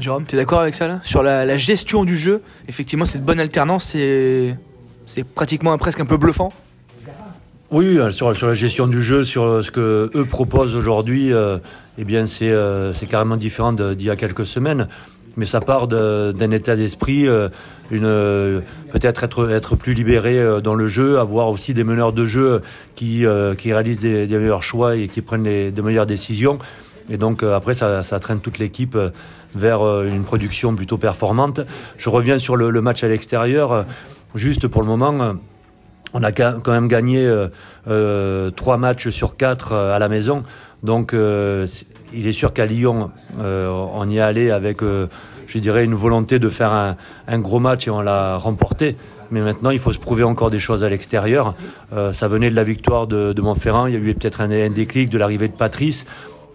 Jérôme, 0.00 0.24
tu 0.26 0.34
es 0.34 0.38
d'accord 0.38 0.60
avec 0.60 0.74
ça 0.74 0.88
là? 0.88 1.00
Sur 1.04 1.22
la, 1.22 1.56
gestion 1.56 2.04
du 2.04 2.16
jeu, 2.16 2.42
effectivement, 2.68 3.04
cette 3.04 3.24
bonne 3.24 3.40
alternance, 3.40 3.96
c'est, 5.06 5.24
pratiquement 5.34 5.76
presque 5.78 6.00
un 6.00 6.06
peu 6.06 6.16
bluffant? 6.16 6.52
Oui, 7.70 7.98
euh, 7.98 8.10
sur, 8.10 8.30
la 8.30 8.54
gestion 8.54 8.86
du 8.86 9.02
jeu, 9.02 9.24
sur 9.24 9.42
euh, 9.42 9.62
ce 9.62 9.70
que 9.70 10.10
eux 10.14 10.24
proposent 10.24 10.76
aujourd'hui, 10.76 11.32
euh, 11.32 11.58
eh 11.98 12.04
bien 12.04 12.26
c'est, 12.26 12.52
carrément 13.08 13.36
différent 13.36 13.72
d'il 13.72 14.02
y 14.02 14.10
a 14.10 14.16
quelques 14.16 14.46
semaines. 14.46 14.88
Mais 15.36 15.46
ça 15.46 15.60
part 15.60 15.88
d'un 15.88 16.50
état 16.52 16.76
d'esprit, 16.76 17.26
peut-être 17.90 19.24
être 19.24 19.50
être 19.50 19.74
plus 19.74 19.92
libéré 19.92 20.60
dans 20.62 20.76
le 20.76 20.86
jeu, 20.86 21.18
avoir 21.18 21.48
aussi 21.48 21.74
des 21.74 21.82
meneurs 21.82 22.12
de 22.12 22.24
jeu 22.24 22.62
qui 22.94 23.24
qui 23.58 23.72
réalisent 23.72 23.98
des, 23.98 24.28
meilleurs 24.28 24.62
choix 24.62 24.94
et 24.94 25.08
qui 25.08 25.22
prennent 25.22 25.42
les, 25.42 25.72
des 25.72 25.82
meilleures 25.82 26.06
décisions. 26.06 26.60
Et 27.10 27.16
donc 27.16 27.42
après 27.42 27.74
ça, 27.74 28.02
traîne 28.20 28.40
toute 28.40 28.58
l'équipe 28.58 28.96
vers 29.54 29.82
euh, 29.82 30.06
une 30.06 30.24
production 30.24 30.74
plutôt 30.74 30.98
performante. 30.98 31.60
Je 31.96 32.08
reviens 32.08 32.38
sur 32.38 32.56
le, 32.56 32.80
match 32.80 33.04
à 33.04 33.08
l'extérieur. 33.08 33.86
Juste 34.34 34.66
pour 34.68 34.82
le 34.82 34.88
moment, 34.88 35.20
euh, 35.20 35.32
on 36.12 36.22
a 36.22 36.32
quand 36.32 36.68
même 36.68 36.88
gagné 36.88 37.26
euh, 37.88 38.50
trois 38.50 38.76
matchs 38.76 39.08
sur 39.08 39.36
quatre 39.36 39.72
à 39.72 39.98
la 39.98 40.08
maison. 40.08 40.44
Donc 40.82 41.12
il 41.14 42.26
est 42.26 42.32
sûr 42.32 42.52
qu'à 42.52 42.66
Lyon, 42.66 43.10
on 43.38 44.08
y 44.08 44.18
est 44.18 44.20
allé 44.20 44.50
avec, 44.50 44.80
je 44.82 45.58
dirais, 45.58 45.84
une 45.84 45.94
volonté 45.94 46.38
de 46.38 46.48
faire 46.50 46.72
un, 47.26 47.38
gros 47.38 47.58
match 47.58 47.88
et 47.88 47.90
on 47.90 48.00
l'a 48.00 48.36
remporté. 48.36 48.96
Mais 49.30 49.40
maintenant, 49.40 49.70
il 49.70 49.78
faut 49.78 49.92
se 49.92 49.98
prouver 49.98 50.22
encore 50.22 50.50
des 50.50 50.60
choses 50.60 50.84
à 50.84 50.88
l'extérieur. 50.88 51.56
ça 52.12 52.28
venait 52.28 52.50
de 52.50 52.54
la 52.54 52.64
victoire 52.64 53.08
de, 53.08 53.40
Montferrand. 53.40 53.86
Il 53.86 53.94
y 53.94 53.96
a 53.96 53.98
eu 53.98 54.14
peut-être 54.14 54.42
un 54.42 54.70
déclic 54.70 55.08
de 55.08 55.18
l'arrivée 55.18 55.48
de 55.48 55.54
Patrice. 55.54 56.06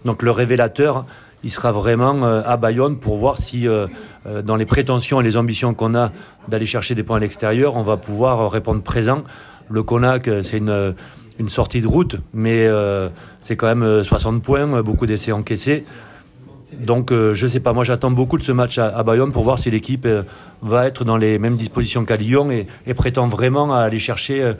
Donc 0.04 0.22
le 0.22 0.30
révélateur, 0.30 1.04
il 1.42 1.50
sera 1.50 1.72
vraiment 1.72 2.24
euh, 2.24 2.42
à 2.44 2.56
Bayonne 2.56 2.96
pour 2.98 3.16
voir 3.16 3.38
si, 3.38 3.66
euh, 3.66 3.86
euh, 4.26 4.42
dans 4.42 4.56
les 4.56 4.66
prétentions 4.66 5.20
et 5.20 5.24
les 5.24 5.36
ambitions 5.36 5.74
qu'on 5.74 5.94
a 5.94 6.12
d'aller 6.48 6.66
chercher 6.66 6.94
des 6.94 7.02
points 7.02 7.16
à 7.16 7.20
l'extérieur, 7.20 7.76
on 7.76 7.82
va 7.82 7.96
pouvoir 7.96 8.50
répondre 8.50 8.82
présent. 8.82 9.24
Le 9.68 9.82
Conac, 9.82 10.28
c'est 10.42 10.58
une, 10.58 10.94
sortie 11.48 11.80
de 11.80 11.86
route, 11.86 12.16
mais 12.34 12.68
c'est 13.40 13.56
quand 13.56 13.72
même 13.72 14.02
60 14.02 14.42
points, 14.42 14.82
beaucoup 14.82 15.06
d'essais 15.06 15.30
encaissés. 15.30 15.86
Donc, 16.76 17.12
je 17.12 17.46
sais 17.46 17.60
pas, 17.60 17.72
moi 17.72 17.84
j'attends 17.84 18.10
beaucoup 18.10 18.36
de 18.36 18.42
ce 18.42 18.50
match 18.50 18.78
à, 18.78 19.02
Bayonne 19.04 19.30
pour 19.30 19.44
voir 19.44 19.60
si 19.60 19.70
l'équipe 19.70 20.08
va 20.60 20.86
être 20.86 21.04
dans 21.04 21.16
les 21.16 21.38
mêmes 21.38 21.56
dispositions 21.56 22.04
qu'à 22.04 22.16
Lyon 22.16 22.50
et, 22.50 22.66
et, 22.84 22.94
prétend 22.94 23.28
vraiment 23.28 23.72
à 23.72 23.78
aller 23.78 24.00
chercher 24.00 24.54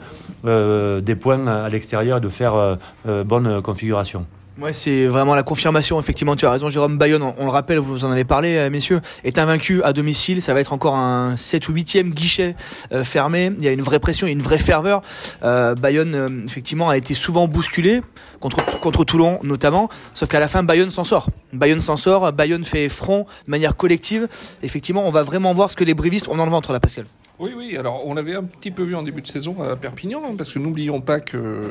des 0.45 1.15
points 1.15 1.45
à 1.45 1.67
l'extérieur 1.67 2.19
et 2.19 2.21
de 2.21 2.29
faire 2.29 2.77
bonne 3.25 3.61
configuration. 3.61 4.25
Ouais, 4.61 4.73
c'est 4.73 5.07
vraiment 5.07 5.33
la 5.33 5.41
confirmation. 5.41 5.99
Effectivement, 5.99 6.35
tu 6.35 6.45
as 6.45 6.51
raison, 6.51 6.69
Jérôme 6.69 6.99
Bayonne. 6.99 7.23
On, 7.23 7.45
le 7.45 7.49
rappelle, 7.49 7.79
vous 7.79 8.05
en 8.05 8.11
avez 8.11 8.25
parlé, 8.25 8.57
euh, 8.57 8.69
messieurs, 8.69 9.01
est 9.23 9.39
invaincu 9.39 9.81
à 9.81 9.91
domicile. 9.91 10.39
Ça 10.39 10.53
va 10.53 10.59
être 10.59 10.71
encore 10.71 10.95
un 10.95 11.35
7 11.35 11.67
ou 11.67 11.73
8e 11.73 12.09
guichet 12.09 12.55
euh, 12.91 13.03
fermé. 13.03 13.51
Il 13.57 13.65
y 13.65 13.67
a 13.67 13.71
une 13.71 13.81
vraie 13.81 13.99
pression, 13.99 14.27
une 14.27 14.43
vraie 14.43 14.59
ferveur. 14.59 15.01
Euh, 15.41 15.73
Bayonne, 15.73 16.13
euh, 16.13 16.45
effectivement, 16.45 16.89
a 16.89 16.97
été 16.97 17.15
souvent 17.15 17.47
bousculé 17.47 18.01
contre 18.39 18.63
contre 18.81 19.03
Toulon 19.03 19.39
notamment. 19.41 19.89
Sauf 20.13 20.29
qu'à 20.29 20.39
la 20.39 20.47
fin, 20.47 20.61
Bayonne 20.61 20.91
s'en 20.91 21.05
sort. 21.05 21.27
Bayonne 21.53 21.81
s'en 21.81 21.97
sort. 21.97 22.31
Bayonne 22.33 22.63
fait 22.63 22.89
front 22.89 23.25
de 23.45 23.51
manière 23.51 23.75
collective. 23.75 24.27
Effectivement, 24.63 25.07
on 25.07 25.11
va 25.11 25.23
vraiment 25.23 25.53
voir 25.53 25.71
ce 25.71 25.75
que 25.75 25.83
les 25.83 25.93
brivistes 25.93 26.27
ont 26.27 26.35
dans 26.35 26.45
le 26.45 26.51
ventre 26.51 26.73
là, 26.73 26.79
Pascal. 26.79 27.05
Oui, 27.41 27.53
oui. 27.57 27.75
Alors, 27.75 28.05
on 28.05 28.13
l'avait 28.13 28.35
un 28.35 28.43
petit 28.43 28.69
peu 28.69 28.83
vu 28.83 28.93
en 28.93 29.01
début 29.01 29.23
de 29.23 29.27
saison 29.27 29.63
à 29.63 29.75
Perpignan, 29.75 30.21
hein, 30.23 30.35
parce 30.37 30.53
que 30.53 30.59
n'oublions 30.59 31.01
pas 31.01 31.19
que, 31.19 31.63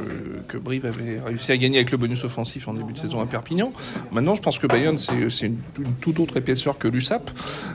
Brive 0.54 0.84
avait 0.84 1.20
réussi 1.25 1.52
à 1.52 1.56
gagner 1.56 1.78
avec 1.78 1.92
le 1.92 1.96
bonus 1.96 2.25
offensif 2.25 2.66
en 2.66 2.75
début 2.75 2.92
de 2.92 2.99
saison 2.99 3.20
à 3.20 3.26
Perpignan. 3.26 3.72
Maintenant, 4.10 4.34
je 4.34 4.42
pense 4.42 4.58
que 4.58 4.66
Bayonne, 4.66 4.99
c'est 4.99 5.14
une, 5.14 5.58
une, 5.78 5.94
toute 6.00 6.18
autre 6.18 6.37
épaisseur 6.37 6.76
que 6.76 6.88
l'USAP. 6.88 7.30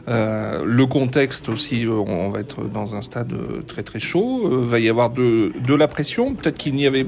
Euh, 0.09 0.65
le 0.65 0.85
contexte 0.87 1.47
aussi, 1.47 1.85
euh, 1.85 1.91
on 1.91 2.27
va 2.27 2.41
être 2.41 2.65
dans 2.65 2.97
un 2.97 3.01
stade 3.01 3.33
très 3.65 3.83
très 3.83 4.01
chaud. 4.01 4.41
Euh, 4.45 4.65
va 4.65 4.79
y 4.79 4.89
avoir 4.89 5.09
de, 5.09 5.53
de 5.65 5.73
la 5.73 5.87
pression. 5.87 6.35
Peut-être 6.35 6.57
qu'il 6.57 6.75
n'y 6.75 6.87
avait 6.87 7.07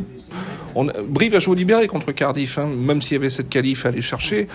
on, 0.77 0.88
Brive 1.07 1.36
a 1.36 1.39
joué 1.39 1.55
libéré 1.55 1.88
contre 1.88 2.12
Cardiff, 2.12 2.60
hein, 2.60 2.67
même 2.67 3.01
s'il 3.01 3.13
y 3.13 3.15
avait 3.15 3.29
cette 3.29 3.50
qualif 3.50 3.86
à 3.86 3.89
aller 3.89 4.01
chercher. 4.01 4.48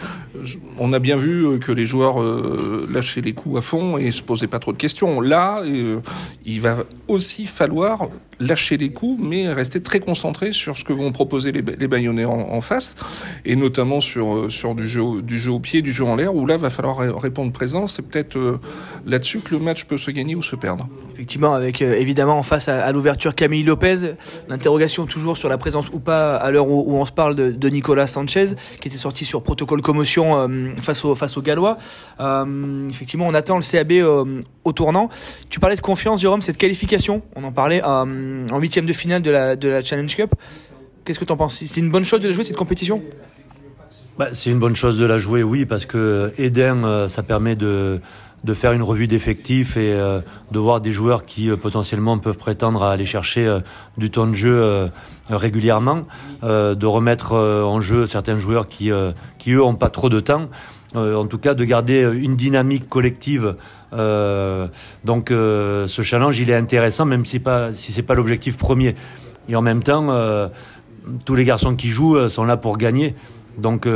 On 0.79 0.93
a 0.93 1.01
bien 1.01 1.17
vu 1.17 1.59
que 1.59 1.73
les 1.73 1.85
joueurs 1.85 2.23
euh, 2.23 2.89
lâchaient 2.91 3.21
les 3.21 3.33
coups 3.33 3.59
à 3.59 3.61
fond 3.61 3.99
et 3.99 4.11
se 4.13 4.23
posaient 4.23 4.47
pas 4.47 4.61
trop 4.61 4.73
de 4.73 4.79
questions. 4.79 5.21
Là, 5.21 5.63
euh, 5.63 6.01
il 6.47 6.61
va 6.61 6.85
aussi 7.09 7.47
falloir 7.47 8.09
lâcher 8.43 8.77
les 8.77 8.91
coups, 8.91 9.23
mais 9.23 9.49
rester 9.49 9.81
très 9.83 10.01
concentré 10.01 10.53
sur 10.53 10.77
ce 10.77 10.85
que 10.85 10.93
vont 10.93 11.13
proposer 11.13 11.53
les, 11.53 11.63
les 11.63 12.27
en, 12.27 12.61
face, 12.61 12.97
et 13.45 13.57
notamment 13.57 14.01
sur 14.01 14.35
euh, 14.35 14.49
sur 14.49 14.75
du 14.75 14.87
jeu 14.87 15.23
du 15.23 15.39
jeu 15.39 15.53
au 15.53 15.61
pied, 15.61 15.83
du 15.83 15.93
jeu 15.93 16.05
en 16.05 16.17
l'air, 16.17 16.35
où 16.35 16.47
là 16.47 16.57
va 16.57 16.71
falloir 16.71 16.99
répondre 17.21 17.53
présent. 17.53 17.87
C'est 17.87 18.03
peut-être 18.03 18.37
euh, 18.37 18.61
là-dessus 19.07 19.41
que 19.41 19.55
le 19.55 19.61
match 19.61 19.85
peut 19.85 19.99
se 19.99 20.11
gagner 20.11 20.35
ou 20.35 20.43
se 20.43 20.57
perdre. 20.57 20.89
Effectivement, 21.13 21.53
avec 21.55 21.83
euh, 21.83 21.95
évidemment 21.95 22.39
en 22.39 22.43
face 22.43 22.69
à, 22.69 22.91
l'ouverture 22.93 23.35
Camille 23.35 23.63
Lopez, 23.63 24.15
l'interrogation 24.49 25.07
toujours 25.07 25.37
sur 25.37 25.49
la 25.49 25.59
présence 25.59 25.89
ou 25.93 26.01
pas 26.01 26.37
à 26.37 26.51
l'heure 26.51 26.69
où, 26.69 26.97
on 26.97 27.07
se 27.07 27.13
parle 27.13 27.37
de, 27.37 27.69
Nicolas 27.69 28.07
Sanchez, 28.07 28.47
qui 28.81 28.89
était 28.89 28.99
sorti 28.99 29.25
sur 29.25 29.43
protocole 29.43 29.81
commotion 29.81 30.49
face 30.81 31.05
au 31.05 31.15
face 31.15 31.37
aux 31.37 31.43
Gallois. 31.43 31.79
effectivement, 32.91 33.27
on 33.27 33.35
attend 33.35 33.57
le 33.57 33.63
CAB 33.63 33.93
au 34.65 34.73
tournant. 34.73 35.09
Tu 35.49 35.61
parlais 35.61 35.77
de 35.77 35.81
confiance, 35.81 36.21
Jérôme, 36.21 36.43
cette 36.43 36.59
qualification, 36.59 37.23
on 37.35 37.45
en 37.45 37.53
parlait 37.53 37.83
en 38.51 38.59
huitième 38.59 38.87
de 38.87 38.93
finale 38.93 39.23
de 39.23 39.31
la, 39.31 39.55
la 39.55 39.83
Challenge 39.83 40.15
Cup. 40.15 40.35
Qu'est-ce 41.05 41.19
que 41.19 41.25
tu 41.25 41.33
en 41.33 41.37
penses? 41.37 41.63
C'est 41.65 41.81
une 41.81 41.91
bonne 41.91 42.05
chose 42.05 42.21
de 42.21 42.33
jouer 42.33 42.45
cette 42.45 42.57
compétition? 42.57 43.03
Bah, 44.19 44.29
C'est 44.33 44.51
une 44.51 44.59
bonne 44.59 44.77
chose 44.77 44.99
de 44.99 45.07
la 45.07 45.19
jouer, 45.19 45.43
oui, 45.43 45.65
parce 45.65 45.87
que 45.87 46.33
Eden, 46.39 47.09
ça 47.09 47.23
permet 47.23 47.57
de, 47.57 48.01
faire 48.55 48.73
une 48.73 48.83
revue 48.83 49.09
d'effectifs 49.09 49.77
et 49.77 49.95
de 49.95 50.59
voir 50.59 50.81
des 50.81 50.93
joueurs 50.93 51.25
qui 51.25 51.51
potentiellement 51.57 52.19
peuvent 52.19 52.37
prétendre 52.37 52.83
à 52.85 52.93
aller 52.93 53.07
chercher 53.07 53.59
du 53.97 54.11
temps 54.11 54.27
de 54.27 54.35
jeu 54.35 54.91
régulièrement, 55.29 56.07
de 56.43 56.87
remettre 56.87 57.33
en 57.35 57.81
jeu 57.81 58.07
certains 58.07 58.37
joueurs 58.37 58.69
qui, 58.69 58.93
qui 59.39 59.53
eux, 59.53 59.63
ont 59.63 59.75
pas 59.75 59.91
trop 59.91 60.09
de 60.09 60.21
temps. 60.21 60.49
en 60.95 61.27
tout 61.27 61.39
cas, 61.39 61.55
de 61.55 61.65
garder 61.65 62.09
une 62.15 62.37
dynamique 62.37 62.89
collective 62.89 63.47
euh, 63.47 63.55
donc 63.93 65.31
euh, 65.31 65.87
ce 65.87 66.03
challenge, 66.03 66.39
il 66.39 66.51
est 66.51 66.57
intéressant, 66.57 67.05
même 67.05 67.27
si 67.27 67.39
pas 67.39 67.73
si 67.73 67.93
c'est 67.93 68.03
pas 68.03 68.15
l'objectif 68.15 68.57
premier. 68.57 68.97
Et 69.49 69.57
en 69.57 69.63
même 69.63 69.83
temps, 69.83 70.11
euh, 70.11 70.49
tous 71.25 71.35
les 71.35 71.45
garçons 71.45 71.75
qui 71.75 71.89
jouent 71.89 72.29
sont 72.29 72.45
là 72.45 72.57
pour 72.57 72.79
gagner. 72.79 73.15
Donc 73.59 73.87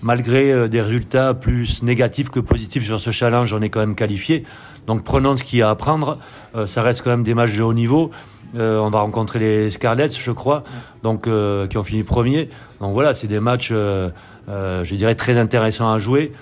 malgré 0.00 0.68
des 0.68 0.80
résultats 0.80 1.34
plus 1.34 1.82
négatifs 1.82 2.30
que 2.30 2.38
positifs 2.38 2.84
sur 2.84 3.00
ce 3.00 3.10
challenge, 3.10 3.52
on 3.52 3.60
est 3.62 3.68
quand 3.68 3.80
même 3.80 3.96
qualifié. 3.96 4.44
Donc 4.86 5.02
prenons 5.02 5.36
ce 5.36 5.42
qu'il 5.42 5.58
y 5.58 5.62
a 5.62 5.70
à 5.70 5.74
prendre. 5.74 6.18
ça 6.66 6.82
reste 6.82 7.02
quand 7.02 7.10
même 7.10 7.24
des 7.24 7.34
matchs 7.34 7.56
de 7.56 7.62
haut 7.62 7.74
niveau. 7.74 8.12
on 8.54 8.90
va 8.90 9.00
rencontrer 9.00 9.40
les 9.40 9.70
Scarlets, 9.70 10.10
je 10.10 10.30
crois, 10.30 10.62
donc 11.02 11.24
qui 11.68 11.78
ont 11.78 11.82
fini 11.82 12.04
premier. 12.04 12.48
Donc 12.80 12.92
voilà, 12.92 13.12
c'est 13.12 13.26
des 13.26 13.40
matchs, 13.40 13.70
je 13.70 14.94
dirais, 14.94 15.16
très 15.16 15.36
intéressants 15.36 15.90
à 15.90 15.98
jouer. 15.98 16.32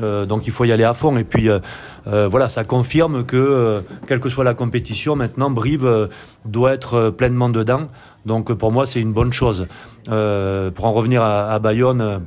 Euh, 0.00 0.26
donc 0.26 0.46
il 0.46 0.52
faut 0.52 0.64
y 0.64 0.72
aller 0.72 0.84
à 0.84 0.94
fond. 0.94 1.16
Et 1.16 1.24
puis 1.24 1.48
euh, 1.48 1.58
euh, 2.06 2.28
voilà, 2.28 2.48
ça 2.48 2.64
confirme 2.64 3.24
que 3.24 3.82
quelle 4.06 4.20
que 4.20 4.28
soit 4.28 4.44
la 4.44 4.54
compétition, 4.54 5.16
maintenant 5.16 5.50
Brive 5.50 6.08
doit 6.44 6.72
être 6.72 7.10
pleinement 7.10 7.48
dedans. 7.48 7.88
Donc 8.26 8.52
pour 8.52 8.72
moi, 8.72 8.86
c'est 8.86 9.00
une 9.00 9.12
bonne 9.12 9.32
chose. 9.32 9.66
pour 10.06 10.14
en 10.84 10.92
revenir 10.92 11.22
à, 11.22 11.58
Bayonne. 11.58 12.22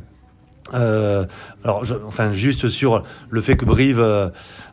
alors, 0.74 1.84
enfin, 2.08 2.32
juste 2.32 2.70
sur 2.70 3.04
le 3.30 3.42
fait 3.42 3.56
que 3.56 3.66
Brive 3.66 4.00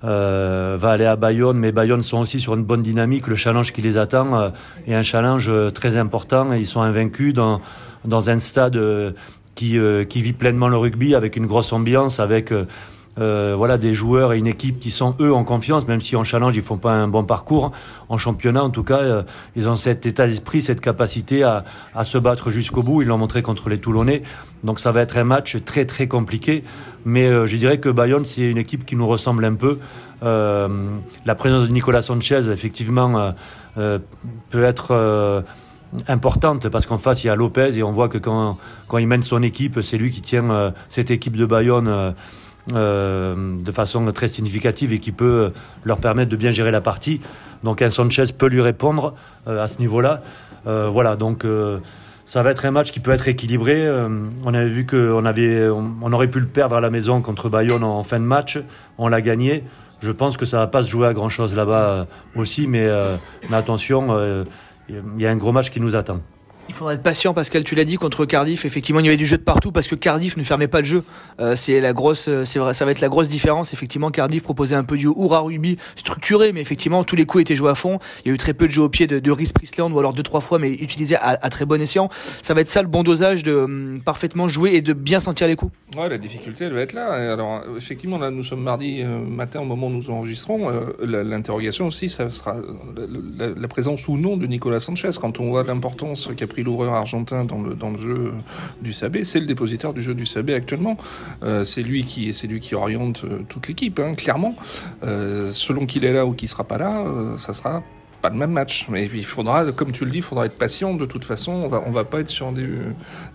va 0.02 0.78
aller 0.82 1.06
à 1.06 1.16
Bayonne, 1.16 1.58
mais 1.58 1.72
Bayonne 1.72 2.02
sont 2.02 2.18
aussi 2.18 2.40
sur 2.40 2.54
une 2.54 2.64
bonne 2.64 2.82
dynamique. 2.82 3.26
Le 3.26 3.36
challenge 3.36 3.72
qui 3.72 3.82
les 3.82 3.98
attend 3.98 4.52
est 4.86 4.94
un 4.94 5.02
challenge 5.02 5.50
très 5.74 5.96
important. 5.96 6.52
Ils 6.52 6.66
sont 6.68 6.82
invaincus 6.82 7.34
dans 7.34 7.60
dans 8.04 8.30
un 8.30 8.38
stade 8.38 8.78
qui, 9.58 9.76
euh, 9.76 10.04
qui 10.04 10.22
vit 10.22 10.34
pleinement 10.34 10.68
le 10.68 10.76
rugby 10.76 11.16
avec 11.16 11.34
une 11.34 11.46
grosse 11.46 11.72
ambiance, 11.72 12.20
avec 12.20 12.52
euh, 12.52 12.66
euh, 13.18 13.54
voilà 13.56 13.76
des 13.76 13.92
joueurs 13.92 14.32
et 14.32 14.38
une 14.38 14.46
équipe 14.46 14.78
qui 14.78 14.92
sont 14.92 15.16
eux 15.18 15.34
en 15.34 15.42
confiance, 15.42 15.88
même 15.88 16.00
si 16.00 16.14
en 16.14 16.22
challenge 16.22 16.56
ils 16.56 16.62
font 16.62 16.76
pas 16.76 16.92
un 16.92 17.08
bon 17.08 17.24
parcours. 17.24 17.72
En 18.08 18.18
championnat, 18.18 18.62
en 18.62 18.70
tout 18.70 18.84
cas, 18.84 19.24
ils 19.56 19.68
ont 19.68 19.76
cet 19.76 20.06
état 20.06 20.28
d'esprit, 20.28 20.62
cette 20.62 20.80
capacité 20.80 21.42
à 21.42 21.64
se 22.04 22.18
battre 22.18 22.50
jusqu'au 22.50 22.84
bout. 22.84 23.02
Ils 23.02 23.08
l'ont 23.08 23.18
montré 23.18 23.42
contre 23.42 23.68
les 23.68 23.78
Toulonnais. 23.78 24.22
Donc 24.62 24.78
ça 24.78 24.92
va 24.92 25.00
être 25.00 25.16
un 25.16 25.24
match 25.24 25.56
très 25.64 25.84
très 25.86 26.06
compliqué. 26.06 26.62
Mais 27.04 27.28
je 27.48 27.56
dirais 27.56 27.78
que 27.78 27.88
Bayonne, 27.88 28.24
c'est 28.24 28.42
une 28.42 28.58
équipe 28.58 28.86
qui 28.86 28.94
nous 28.94 29.08
ressemble 29.08 29.44
un 29.44 29.54
peu. 29.56 29.80
la 30.22 31.34
présence 31.34 31.66
de 31.66 31.72
Nicolas 31.72 32.02
Sanchez, 32.02 32.52
effectivement, 32.52 33.34
peut 33.74 34.62
être 34.62 35.44
importante 36.06 36.68
parce 36.68 36.86
qu'en 36.86 36.98
face 36.98 37.24
il 37.24 37.28
y 37.28 37.30
a 37.30 37.34
Lopez 37.34 37.76
et 37.76 37.82
on 37.82 37.92
voit 37.92 38.08
que 38.08 38.18
quand, 38.18 38.58
quand 38.86 38.98
il 38.98 39.06
mène 39.06 39.22
son 39.22 39.42
équipe, 39.42 39.80
c'est 39.82 39.98
lui 39.98 40.10
qui 40.10 40.20
tient 40.20 40.50
euh, 40.50 40.70
cette 40.88 41.10
équipe 41.10 41.36
de 41.36 41.46
Bayonne 41.46 41.88
euh, 41.88 42.10
euh, 42.74 43.56
de 43.58 43.72
façon 43.72 44.04
très 44.12 44.28
significative 44.28 44.92
et 44.92 44.98
qui 44.98 45.12
peut 45.12 45.52
leur 45.84 45.98
permettre 45.98 46.30
de 46.30 46.36
bien 46.36 46.50
gérer 46.50 46.70
la 46.70 46.80
partie. 46.80 47.20
Donc 47.64 47.80
un 47.82 47.90
Sanchez 47.90 48.26
peut 48.36 48.48
lui 48.48 48.60
répondre 48.60 49.14
à 49.46 49.66
ce 49.68 49.78
niveau-là. 49.78 50.22
voilà, 50.64 51.16
donc 51.16 51.44
ça 52.26 52.42
va 52.42 52.50
être 52.50 52.66
un 52.66 52.70
match 52.70 52.92
qui 52.92 53.00
peut 53.00 53.10
être 53.10 53.26
équilibré. 53.26 53.90
on 54.44 54.54
avait 54.54 54.68
vu 54.68 54.84
qu'on 54.86 55.24
avait, 55.24 55.68
on, 55.68 56.12
aurait 56.12 56.28
pu 56.28 56.40
le 56.40 56.46
perdre 56.46 56.76
à 56.76 56.80
la 56.80 56.90
maison 56.90 57.22
contre 57.22 57.48
Bayonne 57.48 57.82
en, 57.82 58.04
fin 58.04 58.20
de 58.20 58.24
match. 58.24 58.58
On 58.98 59.08
l'a 59.08 59.22
gagné. 59.22 59.64
Je 60.00 60.12
pense 60.12 60.36
que 60.36 60.44
ça 60.44 60.58
va 60.58 60.66
pas 60.66 60.82
se 60.84 60.88
jouer 60.88 61.08
à 61.08 61.14
grand 61.14 61.30
chose 61.30 61.56
là-bas 61.56 62.06
aussi, 62.36 62.66
mais, 62.66 62.86
mais 63.48 63.56
attention 63.56 64.44
il 64.88 65.20
y 65.20 65.26
a 65.26 65.30
un 65.30 65.36
gros 65.36 65.52
match 65.52 65.70
qui 65.70 65.80
nous 65.80 65.94
attend. 65.94 66.20
Il 66.68 66.74
faudra 66.74 66.92
être 66.92 67.02
patient, 67.02 67.32
Pascal. 67.32 67.64
Tu 67.64 67.74
l'as 67.74 67.86
dit 67.86 67.96
contre 67.96 68.26
Cardiff. 68.26 68.66
Effectivement, 68.66 69.00
il 69.00 69.06
y 69.06 69.08
avait 69.08 69.16
du 69.16 69.26
jeu 69.26 69.38
de 69.38 69.42
partout 69.42 69.72
parce 69.72 69.88
que 69.88 69.94
Cardiff 69.94 70.36
ne 70.36 70.42
fermait 70.42 70.68
pas 70.68 70.80
le 70.80 70.86
jeu. 70.86 71.02
Euh, 71.40 71.56
c'est 71.56 71.80
la 71.80 71.94
grosse, 71.94 72.26
euh, 72.28 72.44
c'est 72.44 72.58
vrai, 72.58 72.74
ça 72.74 72.84
va 72.84 72.90
être 72.90 73.00
la 73.00 73.08
grosse 73.08 73.28
différence. 73.28 73.72
Effectivement, 73.72 74.10
Cardiff 74.10 74.42
proposait 74.42 74.74
un 74.74 74.84
peu 74.84 74.98
du 74.98 75.06
hurrah 75.06 75.40
rugby 75.40 75.78
structuré, 75.96 76.52
mais 76.52 76.60
effectivement, 76.60 77.04
tous 77.04 77.16
les 77.16 77.24
coups 77.24 77.40
étaient 77.40 77.56
joués 77.56 77.70
à 77.70 77.74
fond. 77.74 77.98
Il 78.24 78.28
y 78.28 78.30
a 78.32 78.34
eu 78.34 78.36
très 78.36 78.52
peu 78.52 78.66
de 78.66 78.72
jeux 78.72 78.82
au 78.82 78.90
pied 78.90 79.06
de, 79.06 79.18
de 79.18 79.30
Rhys 79.30 79.52
Priestland 79.54 79.90
ou 79.92 79.98
alors 79.98 80.12
deux 80.12 80.22
trois 80.22 80.42
fois, 80.42 80.58
mais 80.58 80.70
utilisé 80.70 81.16
à, 81.16 81.36
très 81.48 81.64
bon 81.64 81.80
escient. 81.80 82.10
Ça 82.42 82.52
va 82.52 82.60
être 82.60 82.68
ça 82.68 82.82
le 82.82 82.88
bon 82.88 83.02
dosage 83.02 83.42
de 83.42 83.54
hum, 83.54 84.02
parfaitement 84.04 84.46
jouer 84.46 84.74
et 84.74 84.82
de 84.82 84.92
bien 84.92 85.20
sentir 85.20 85.46
les 85.46 85.56
coups. 85.56 85.72
Ouais, 85.96 86.10
la 86.10 86.18
difficulté, 86.18 86.64
elle 86.64 86.74
va 86.74 86.82
être 86.82 86.92
là. 86.92 87.32
Alors, 87.32 87.62
effectivement, 87.78 88.18
là, 88.18 88.30
nous 88.30 88.44
sommes 88.44 88.62
mardi 88.62 89.00
euh, 89.02 89.20
matin 89.20 89.60
au 89.60 89.64
moment 89.64 89.86
où 89.86 89.90
nous 89.90 90.10
enregistrons. 90.10 90.70
L'interrogation 91.02 91.86
aussi, 91.86 92.10
ça 92.10 92.28
sera 92.28 92.56
la, 93.38 93.46
la, 93.56 93.68
présence 93.68 94.06
ou 94.06 94.18
non 94.18 94.36
de 94.36 94.46
Nicolas 94.46 94.80
Sanchez. 94.80 95.10
Quand 95.18 95.40
on 95.40 95.48
voit 95.48 95.62
l'importance 95.62 96.28
qu'a 96.36 96.46
pris 96.46 96.57
l'ouvreur 96.62 96.94
argentin 96.94 97.44
dans 97.44 97.60
le, 97.60 97.74
dans 97.74 97.90
le 97.90 97.98
jeu 97.98 98.32
du 98.80 98.92
Sabé. 98.92 99.24
C'est 99.24 99.40
le 99.40 99.46
dépositaire 99.46 99.92
du 99.92 100.02
jeu 100.02 100.14
du 100.14 100.26
Sabé 100.26 100.54
actuellement. 100.54 100.96
Euh, 101.42 101.64
c'est 101.64 101.82
lui 101.82 102.04
qui 102.04 102.32
c'est 102.34 102.46
lui 102.46 102.60
qui 102.60 102.74
oriente 102.74 103.22
euh, 103.24 103.40
toute 103.48 103.68
l'équipe, 103.68 103.98
hein, 103.98 104.14
clairement. 104.14 104.54
Euh, 105.02 105.50
selon 105.50 105.86
qu'il 105.86 106.04
est 106.04 106.12
là 106.12 106.26
ou 106.26 106.32
qu'il 106.32 106.48
sera 106.48 106.64
pas 106.64 106.78
là, 106.78 107.04
ça 107.36 107.52
sera 107.52 107.82
pas 108.22 108.30
le 108.30 108.36
même 108.36 108.52
match. 108.52 108.86
Mais 108.90 109.06
il 109.06 109.24
faudra, 109.24 109.70
comme 109.72 109.92
tu 109.92 110.04
le 110.04 110.10
dis, 110.10 110.18
il 110.18 110.22
faudra 110.22 110.46
être 110.46 110.58
patient. 110.58 110.94
De 110.94 111.06
toute 111.06 111.24
façon, 111.24 111.52
on 111.52 111.68
va, 111.68 111.82
on 111.86 111.90
va 111.90 112.04
pas 112.04 112.20
être 112.20 112.28
sur 112.28 112.52
des, 112.52 112.68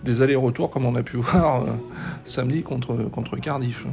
des 0.04 0.22
allers-retours 0.22 0.70
comme 0.70 0.86
on 0.86 0.94
a 0.94 1.02
pu 1.02 1.16
voir 1.18 1.64
samedi 2.24 2.62
contre, 2.62 2.94
contre 3.10 3.36
Cardiff. 3.36 3.86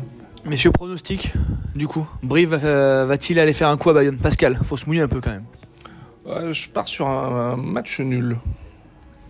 Messieurs, 0.43 0.71
pronostic, 0.71 1.33
du 1.75 1.87
coup, 1.87 2.07
Brive 2.23 2.55
va-t-il 2.55 3.39
aller 3.39 3.53
faire 3.53 3.69
un 3.69 3.77
coup 3.77 3.91
à 3.91 3.93
Bayonne? 3.93 4.17
Pascal, 4.17 4.59
faut 4.63 4.77
se 4.77 4.85
mouiller 4.87 5.01
un 5.01 5.07
peu 5.07 5.21
quand 5.21 5.31
même. 5.31 6.51
je 6.51 6.67
pars 6.69 6.87
sur 6.87 7.07
un 7.07 7.55
match 7.57 7.99
nul. 7.99 8.37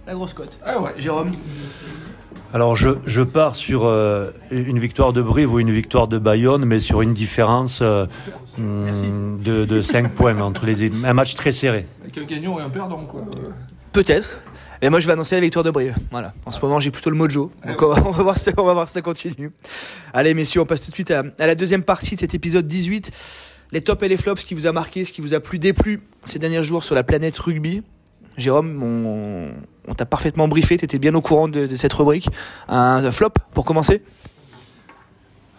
La 0.07 0.13
grosse 0.13 0.33
cote. 0.33 0.57
Ah 0.65 0.79
ouais. 0.79 0.91
Jérôme 0.97 1.31
alors 2.53 2.75
je, 2.75 2.89
je 3.05 3.21
pars 3.21 3.55
sur 3.55 3.85
euh, 3.85 4.31
une 4.51 4.77
victoire 4.77 5.13
de 5.13 5.21
Brive 5.21 5.53
ou 5.53 5.59
une 5.59 5.71
victoire 5.71 6.09
de 6.09 6.17
Bayonne, 6.17 6.65
mais 6.65 6.81
sur 6.81 7.01
une 7.01 7.13
différence 7.13 7.79
euh, 7.81 8.05
hmm, 8.57 9.39
de, 9.41 9.63
de 9.63 9.81
5 9.81 10.11
points 10.15 10.37
entre 10.41 10.65
les 10.65 10.91
un 11.05 11.13
match 11.13 11.35
très 11.35 11.53
serré. 11.53 11.85
Avec 12.01 12.17
un 12.17 12.25
gagnant 12.25 12.59
et 12.59 12.61
un 12.61 12.69
perdant 12.69 13.05
quoi. 13.05 13.21
Peut-être. 13.93 14.37
Et 14.81 14.89
moi 14.89 14.99
je 14.99 15.07
vais 15.07 15.13
annoncer 15.13 15.35
la 15.35 15.41
victoire 15.41 15.63
de 15.63 15.71
Brive. 15.71 15.95
Voilà. 16.11 16.33
En 16.45 16.51
ce 16.51 16.59
moment 16.59 16.81
j'ai 16.81 16.91
plutôt 16.91 17.09
le 17.09 17.15
mojo. 17.15 17.51
Donc 17.65 17.81
on, 17.81 17.87
va, 17.87 18.23
voir 18.23 18.37
si, 18.37 18.49
on 18.57 18.63
va 18.63 18.73
voir 18.73 18.89
si 18.89 18.95
ça 18.95 19.01
continue. 19.01 19.51
Allez 20.13 20.33
messieurs, 20.33 20.59
on 20.59 20.65
passe 20.65 20.81
tout 20.83 20.89
de 20.89 20.95
suite 20.95 21.11
à, 21.11 21.23
à 21.39 21.47
la 21.47 21.55
deuxième 21.55 21.83
partie 21.83 22.15
de 22.15 22.19
cet 22.19 22.33
épisode 22.33 22.67
18. 22.67 23.11
Les 23.71 23.79
tops 23.79 24.03
et 24.03 24.09
les 24.09 24.17
flops, 24.17 24.41
ce 24.41 24.45
qui 24.45 24.55
vous 24.55 24.67
a 24.67 24.73
marqué, 24.73 25.05
ce 25.05 25.13
qui 25.13 25.21
vous 25.21 25.33
a 25.33 25.39
plu, 25.39 25.57
déplu 25.57 26.01
ces 26.25 26.37
derniers 26.37 26.63
jours 26.63 26.83
sur 26.83 26.95
la 26.95 27.03
planète 27.03 27.37
rugby. 27.37 27.81
Jérôme, 28.37 29.53
on, 29.87 29.93
t'a 29.93 30.05
parfaitement 30.05 30.47
briefé, 30.47 30.77
tu 30.77 30.85
étais 30.85 30.99
bien 30.99 31.13
au 31.15 31.21
courant 31.21 31.47
de, 31.47 31.67
cette 31.75 31.93
rubrique. 31.93 32.29
Un, 32.69 33.11
flop 33.11 33.33
pour 33.53 33.65
commencer? 33.65 34.01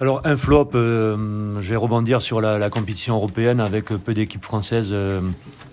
Alors 0.00 0.22
un 0.24 0.36
flop, 0.36 0.70
euh, 0.74 1.60
je 1.60 1.70
vais 1.70 1.76
rebondir 1.76 2.22
sur 2.22 2.40
la, 2.40 2.70
compétition 2.70 3.14
européenne 3.14 3.60
avec 3.60 3.86
peu 3.86 4.14
d'équipes 4.14 4.44
françaises 4.44 4.88
euh, 4.90 5.20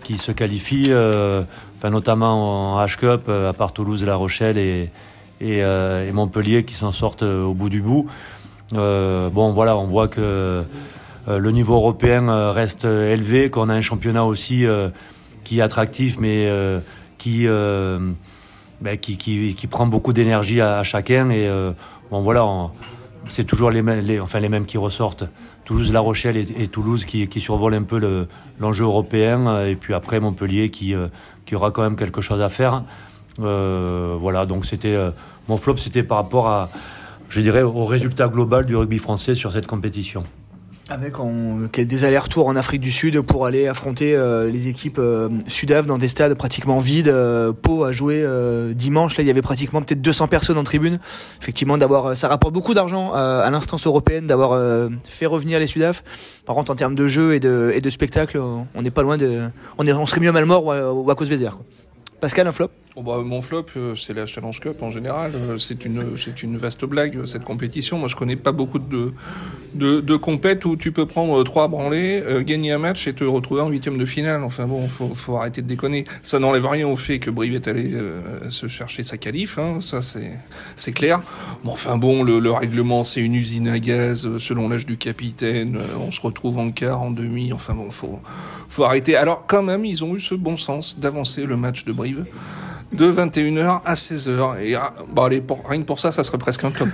qui 0.03 0.19
se 0.19 0.31
qualifient, 0.31 0.91
euh, 0.91 1.43
notamment 1.83 2.75
en 2.75 2.85
H-Cup, 2.85 3.27
à 3.29 3.53
part 3.53 3.71
Toulouse, 3.71 4.03
La 4.03 4.15
Rochelle 4.15 4.57
et, 4.57 4.91
et, 5.41 5.59
et 5.59 6.11
Montpellier 6.11 6.63
qui 6.63 6.75
s'en 6.75 6.91
sortent 6.91 7.23
au 7.23 7.53
bout 7.53 7.69
du 7.69 7.81
bout. 7.81 8.07
bon 8.73 9.51
voilà, 9.53 9.77
on 9.77 9.87
voit 9.87 10.09
que 10.09 10.63
le 11.27 11.51
niveau 11.51 11.75
européen 11.75 12.51
reste 12.51 12.85
élevé, 12.85 13.49
qu'on 13.49 13.69
a 13.69 13.73
un 13.73 13.81
championnat 13.81 14.25
aussi 14.25 14.65
qui 15.49 15.57
est 15.57 15.61
attractif, 15.63 16.17
mais 16.19 16.45
euh, 16.47 16.79
qui, 17.17 17.47
euh, 17.47 17.97
ben, 18.81 18.99
qui, 18.99 19.67
prend 19.67 19.87
beaucoup 19.87 20.13
d'énergie 20.13 20.61
à, 20.61 20.83
chacun. 20.83 21.31
Et 21.31 21.47
euh, 21.47 21.71
bon, 22.11 22.21
voilà, 22.21 22.45
c'est 23.29 23.45
toujours 23.45 23.71
les, 23.71 24.19
enfin, 24.19 24.39
les 24.41 24.49
mêmes 24.49 24.67
qui 24.67 24.77
ressortent. 24.77 25.23
Toulouse, 25.65 25.91
La 25.91 26.01
Rochelle 26.01 26.37
et, 26.37 26.67
Toulouse 26.67 27.03
qui, 27.03 27.27
qui 27.27 27.39
survolent 27.39 27.73
un 27.73 27.81
peu 27.81 28.27
l'enjeu 28.59 28.83
européen. 28.83 29.65
Et 29.65 29.75
puis 29.75 29.95
après, 29.95 30.19
Montpellier 30.19 30.69
qui, 30.69 30.93
qui 31.47 31.55
aura 31.55 31.71
quand 31.71 31.81
même 31.81 31.95
quelque 31.95 32.21
chose 32.21 32.43
à 32.43 32.49
faire. 32.49 32.83
voilà, 33.39 34.45
donc 34.45 34.67
c'était 34.67 34.97
mon 35.47 35.57
flop, 35.57 35.77
c'était 35.77 36.03
par 36.03 36.19
rapport 36.19 36.47
à, 36.47 36.69
je 37.27 37.41
dirais, 37.41 37.63
au 37.63 37.85
résultat 37.85 38.27
global 38.27 38.67
du 38.67 38.75
rugby 38.75 38.99
français 38.99 39.33
sur 39.33 39.51
cette 39.51 39.65
compétition. 39.65 40.23
Avec 40.89 41.15
des 41.79 42.03
allers-retours 42.03 42.47
en 42.47 42.55
Afrique 42.55 42.81
du 42.81 42.91
Sud 42.91 43.21
pour 43.21 43.45
aller 43.45 43.67
affronter 43.67 44.15
euh, 44.15 44.49
les 44.49 44.69
équipes 44.69 44.97
euh, 44.97 45.29
sudaf 45.47 45.85
dans 45.85 45.99
des 45.99 46.07
stades 46.07 46.33
pratiquement 46.33 46.79
vides. 46.79 47.09
Euh, 47.09 47.53
Pau 47.53 47.83
a 47.83 47.91
joué 47.91 48.23
euh, 48.23 48.73
dimanche, 48.73 49.15
là 49.15 49.23
il 49.23 49.27
y 49.27 49.29
avait 49.29 49.43
pratiquement 49.43 49.83
peut-être 49.83 50.01
200 50.01 50.27
personnes 50.27 50.57
en 50.57 50.63
tribune. 50.63 50.99
Effectivement, 51.41 51.77
d'avoir, 51.77 52.17
ça 52.17 52.27
rapporte 52.27 52.55
beaucoup 52.55 52.73
d'argent 52.73 53.13
à 53.13 53.47
l'instance 53.51 53.85
européenne 53.85 54.25
d'avoir 54.25 54.89
fait 55.07 55.27
revenir 55.27 55.59
les 55.59 55.67
sudaf. 55.67 56.03
Par 56.45 56.55
contre, 56.55 56.71
en 56.71 56.75
termes 56.75 56.95
de 56.95 57.07
jeu 57.07 57.35
et 57.35 57.39
de, 57.39 57.71
et 57.75 57.89
spectacle, 57.91 58.39
on 58.39 58.81
n'est 58.81 58.91
pas 58.91 59.03
loin 59.03 59.17
de, 59.17 59.47
on, 59.77 59.85
est, 59.85 59.93
on 59.93 60.07
serait 60.07 60.21
mieux 60.21 60.29
à 60.29 60.31
Malmort 60.31 60.65
ou 60.65 60.71
à, 60.71 60.93
ou 60.93 61.09
à 61.11 61.15
Cause 61.15 61.29
Pascal, 62.19 62.47
un 62.47 62.51
flop? 62.51 62.69
Oh 62.95 63.03
bah, 63.03 63.21
mon 63.23 63.41
flop, 63.41 63.67
euh, 63.77 63.95
c'est 63.95 64.15
la 64.15 64.25
Challenge 64.25 64.59
Cup 64.59 64.81
en 64.81 64.89
général. 64.89 65.31
Euh, 65.35 65.59
c'est 65.59 65.85
une, 65.85 66.17
c'est 66.17 66.41
une 66.41 66.57
vaste 66.57 66.85
blague 66.85 67.17
euh, 67.17 67.25
cette 67.27 67.43
compétition. 67.43 67.99
Moi, 67.99 68.07
je 68.07 68.15
connais 68.15 68.35
pas 68.35 68.51
beaucoup 68.51 68.79
de 68.79 69.13
de, 69.75 70.01
de 70.01 70.15
compètes 70.15 70.65
où 70.65 70.75
tu 70.75 70.91
peux 70.91 71.05
prendre 71.05 71.43
trois 71.43 71.67
branlées, 71.67 72.23
gagner 72.41 72.71
un 72.71 72.79
match 72.79 73.07
et 73.07 73.13
te 73.13 73.23
retrouver 73.23 73.61
en 73.61 73.69
huitième 73.69 73.99
de 73.99 74.05
finale. 74.05 74.43
Enfin 74.43 74.65
bon, 74.65 74.87
faut, 74.87 75.09
faut 75.09 75.37
arrêter 75.37 75.61
de 75.61 75.67
déconner. 75.67 76.05
Ça 76.23 76.39
n'enlève 76.39 76.65
rien 76.65 76.87
au 76.87 76.95
fait 76.95 77.19
que 77.19 77.29
Brive 77.29 77.53
est 77.53 77.67
allé 77.67 77.95
se 78.49 78.67
chercher 78.67 79.03
sa 79.03 79.17
qualif. 79.17 79.59
Hein, 79.59 79.77
ça, 79.81 80.01
c'est 80.01 80.31
c'est 80.75 80.91
clair. 80.91 81.21
Mais 81.63 81.69
enfin 81.69 81.97
bon, 81.97 82.23
le, 82.23 82.39
le 82.39 82.51
règlement, 82.51 83.03
c'est 83.03 83.21
une 83.21 83.35
usine 83.35 83.67
à 83.67 83.77
gaz. 83.77 84.27
Selon 84.39 84.67
l'âge 84.67 84.87
du 84.87 84.97
capitaine, 84.97 85.77
on 85.99 86.11
se 86.11 86.21
retrouve 86.21 86.57
en 86.57 86.71
quart, 86.71 87.03
en 87.03 87.11
demi. 87.11 87.53
Enfin 87.53 87.75
bon, 87.75 87.91
faut 87.91 88.19
faut 88.69 88.83
arrêter. 88.83 89.15
Alors 89.15 89.45
quand 89.45 89.61
même, 89.61 89.85
ils 89.85 90.03
ont 90.03 90.15
eu 90.15 90.19
ce 90.19 90.33
bon 90.33 90.57
sens 90.57 90.99
d'avancer 90.99 91.45
le 91.45 91.55
match 91.55 91.85
de 91.85 91.91
Brive 91.91 92.25
de 92.91 93.11
21h 93.11 93.81
à 93.85 93.93
16h. 93.93 94.61
Et 94.61 94.75
ah, 94.75 94.93
bon, 95.07 95.23
allez, 95.23 95.41
pour, 95.41 95.67
rien 95.67 95.81
que 95.81 95.85
pour 95.85 95.99
ça, 95.99 96.11
ça 96.11 96.23
serait 96.23 96.37
presque 96.37 96.63
un 96.63 96.71
top. 96.71 96.89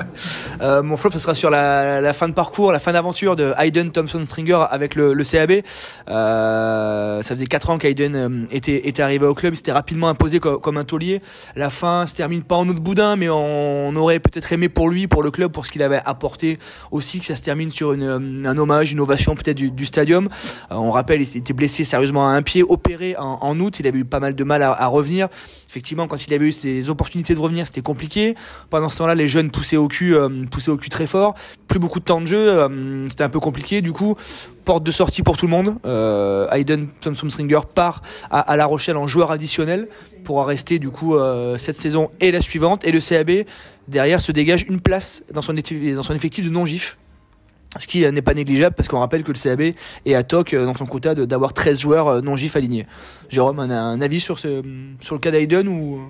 euh, 0.60 0.82
mon 0.82 0.96
flop, 0.96 1.10
ce 1.12 1.18
sera 1.20 1.34
sur 1.34 1.50
la, 1.50 2.12
fin 2.12 2.28
de 2.28 2.34
parcours, 2.34 2.72
la 2.72 2.80
fin 2.80 2.92
d'aventure 2.92 3.36
de 3.36 3.52
Hayden 3.56 3.92
Thompson 3.92 4.20
Stringer 4.24 4.64
avec 4.70 4.94
le, 4.94 5.14
CAB. 5.22 5.62
Euh, 6.08 7.22
ça 7.22 7.34
faisait 7.34 7.46
4 7.46 7.70
ans 7.70 7.78
qu'Hayden 7.78 8.16
euh, 8.16 8.46
était, 8.50 9.00
arrivé 9.00 9.26
au 9.26 9.34
club. 9.34 9.54
Il 9.54 9.56
s'était 9.56 9.72
rapidement 9.72 10.08
imposé 10.08 10.40
comme, 10.40 10.76
un 10.76 10.84
taulier. 10.84 11.22
La 11.54 11.70
fin 11.70 12.06
se 12.06 12.14
termine 12.14 12.42
pas 12.42 12.56
en 12.56 12.68
autre 12.68 12.80
boudin, 12.80 13.16
mais 13.16 13.28
on, 13.28 13.94
aurait 13.94 14.20
peut-être 14.20 14.52
aimé 14.52 14.68
pour 14.68 14.88
lui, 14.88 15.06
pour 15.06 15.22
le 15.22 15.30
club, 15.30 15.52
pour 15.52 15.66
ce 15.66 15.72
qu'il 15.72 15.82
avait 15.82 16.00
apporté 16.04 16.58
aussi, 16.90 17.20
que 17.20 17.26
ça 17.26 17.36
se 17.36 17.42
termine 17.42 17.70
sur 17.70 17.92
une, 17.92 18.44
un 18.46 18.58
hommage, 18.58 18.92
une 18.92 19.00
ovation 19.00 19.34
peut-être 19.34 19.56
du, 19.56 19.70
du, 19.70 19.86
stadium. 19.86 20.28
Euh, 20.70 20.76
on 20.76 20.90
rappelle, 20.90 21.22
il 21.22 21.36
était 21.36 21.52
blessé 21.52 21.84
sérieusement 21.84 22.28
à 22.28 22.32
un 22.32 22.42
pied, 22.42 22.62
opéré 22.62 23.14
en, 23.18 23.58
août. 23.60 23.78
Il 23.80 23.86
avait 23.86 24.00
eu 24.00 24.04
pas 24.04 24.20
mal 24.20 24.34
de 24.34 24.44
mal 24.44 24.62
à 24.62 24.86
revenir. 24.86 25.27
Effectivement, 25.68 26.06
quand 26.06 26.26
il 26.26 26.32
avait 26.32 26.46
eu 26.46 26.52
ses 26.52 26.88
opportunités 26.88 27.34
de 27.34 27.38
revenir, 27.38 27.66
c'était 27.66 27.82
compliqué. 27.82 28.34
Pendant 28.70 28.88
ce 28.88 28.98
temps-là, 28.98 29.14
les 29.14 29.28
jeunes 29.28 29.50
poussaient 29.50 29.76
au 29.76 29.88
cul, 29.88 30.14
euh, 30.14 30.28
au 30.68 30.76
cul 30.76 30.88
très 30.88 31.06
fort. 31.06 31.34
Plus 31.66 31.78
beaucoup 31.78 32.00
de 32.00 32.04
temps 32.04 32.20
de 32.20 32.26
jeu, 32.26 32.38
euh, 32.38 33.04
c'était 33.08 33.24
un 33.24 33.28
peu 33.28 33.40
compliqué. 33.40 33.82
Du 33.82 33.92
coup, 33.92 34.16
porte 34.64 34.82
de 34.82 34.90
sortie 34.90 35.22
pour 35.22 35.36
tout 35.36 35.46
le 35.46 35.50
monde. 35.50 35.74
Euh, 35.84 36.48
Hayden 36.50 36.88
Thompson 37.00 37.28
Stringer 37.28 37.60
part 37.74 38.02
à, 38.30 38.56
La 38.56 38.66
Rochelle 38.66 38.96
en 38.96 39.06
joueur 39.06 39.30
additionnel 39.30 39.88
pour 40.24 40.44
rester 40.46 40.78
du 40.78 40.90
coup 40.90 41.16
cette 41.58 41.76
saison 41.76 42.10
et 42.20 42.32
la 42.32 42.42
suivante. 42.42 42.84
Et 42.86 42.92
le 42.92 43.00
CAB 43.00 43.46
derrière 43.88 44.20
se 44.20 44.32
dégage 44.32 44.64
une 44.68 44.80
place 44.80 45.22
dans 45.32 45.42
son 45.42 45.54
effectif 45.56 46.44
de 46.44 46.50
non-gif 46.50 46.96
ce 47.76 47.86
qui 47.86 48.00
n'est 48.10 48.22
pas 48.22 48.34
négligeable 48.34 48.74
parce 48.74 48.88
qu'on 48.88 49.00
rappelle 49.00 49.24
que 49.24 49.32
le 49.32 49.38
CAB 49.38 49.74
est 50.06 50.14
à 50.14 50.22
TOC 50.22 50.54
euh, 50.54 50.64
dans 50.64 50.74
son 50.74 50.86
quota 50.86 51.14
d'avoir 51.14 51.52
13 51.52 51.78
joueurs 51.78 52.08
euh, 52.08 52.20
non 52.20 52.36
GIF 52.36 52.56
alignés. 52.56 52.86
Jérôme, 53.28 53.58
un, 53.60 53.70
un 53.70 54.00
avis 54.00 54.20
sur, 54.20 54.38
ce, 54.38 54.62
sur 55.00 55.14
le 55.14 55.20
cas 55.20 55.30
d'Aiden 55.30 55.68
ou... 55.68 56.08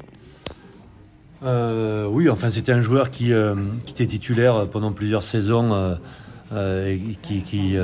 Euh, 1.45 2.07
oui, 2.07 2.29
enfin 2.29 2.51
c'était 2.51 2.73
un 2.73 2.81
joueur 2.81 3.11
qui, 3.11 3.33
qui, 3.85 3.93
était 3.93 4.07
titulaire 4.07 4.67
pendant 4.69 4.91
plusieurs 4.91 5.23
saisons 5.23 5.97
et 6.53 7.01
qui, 7.23 7.43
qui, 7.43 7.77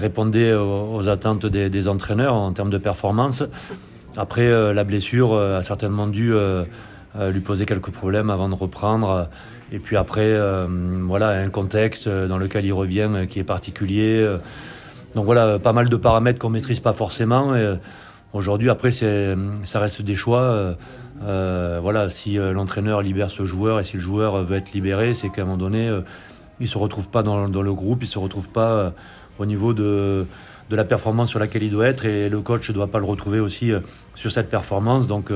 répondait 0.00 0.54
aux, 0.54 1.08
attentes 1.08 1.44
des, 1.44 1.88
entraîneurs 1.88 2.32
en 2.32 2.52
termes 2.52 2.70
de 2.70 2.78
performance. 2.78 3.42
Après, 4.16 4.48
la 4.72 4.84
blessure 4.84 5.34
a 5.36 5.62
certainement 5.62 6.06
dû 6.06 6.32
lui 7.20 7.40
poser 7.40 7.66
quelques 7.66 7.90
problèmes 7.90 8.30
avant 8.30 8.48
de 8.48 8.54
reprendre. 8.54 9.28
Et 9.72 9.78
puis 9.78 9.96
après, 9.96 10.26
euh, 10.26 10.66
voilà, 11.00 11.30
un 11.30 11.48
contexte 11.48 12.06
dans 12.06 12.36
lequel 12.36 12.66
il 12.66 12.74
revient 12.74 13.08
euh, 13.10 13.26
qui 13.26 13.38
est 13.38 13.44
particulier. 13.44 14.24
Donc 15.14 15.24
voilà, 15.24 15.58
pas 15.58 15.72
mal 15.72 15.88
de 15.88 15.96
paramètres 15.96 16.38
qu'on 16.38 16.50
maîtrise 16.50 16.80
pas 16.80 16.92
forcément. 16.92 17.56
Et 17.56 17.76
aujourd'hui, 18.34 18.68
après, 18.68 18.92
ça 18.92 19.80
reste 19.80 20.02
des 20.02 20.14
choix. 20.16 20.76
Euh, 21.24 21.78
voilà, 21.82 22.10
si 22.10 22.36
l'entraîneur 22.36 23.02
libère 23.02 23.30
ce 23.30 23.44
joueur 23.44 23.80
et 23.80 23.84
si 23.84 23.96
le 23.96 24.02
joueur 24.02 24.42
veut 24.44 24.56
être 24.56 24.72
libéré, 24.72 25.14
c'est 25.14 25.28
qu'à 25.28 25.42
un 25.42 25.44
moment 25.44 25.58
donné, 25.58 25.90
il 26.60 26.68
se 26.68 26.78
retrouve 26.78 27.08
pas 27.08 27.22
dans, 27.22 27.46
le 27.46 27.74
groupe, 27.74 28.02
il 28.02 28.06
se 28.06 28.18
retrouve 28.18 28.48
pas 28.48 28.94
au 29.38 29.44
niveau 29.44 29.74
de, 29.74 30.26
la 30.70 30.84
performance 30.84 31.28
sur 31.28 31.38
laquelle 31.38 31.62
il 31.62 31.70
doit 31.70 31.86
être 31.86 32.06
et 32.06 32.30
le 32.30 32.40
coach 32.40 32.70
ne 32.70 32.74
doit 32.74 32.86
pas 32.86 32.98
le 32.98 33.04
retrouver 33.04 33.38
aussi 33.38 33.70
sur 34.14 34.32
cette 34.32 34.48
performance. 34.48 35.06
Donc 35.06 35.30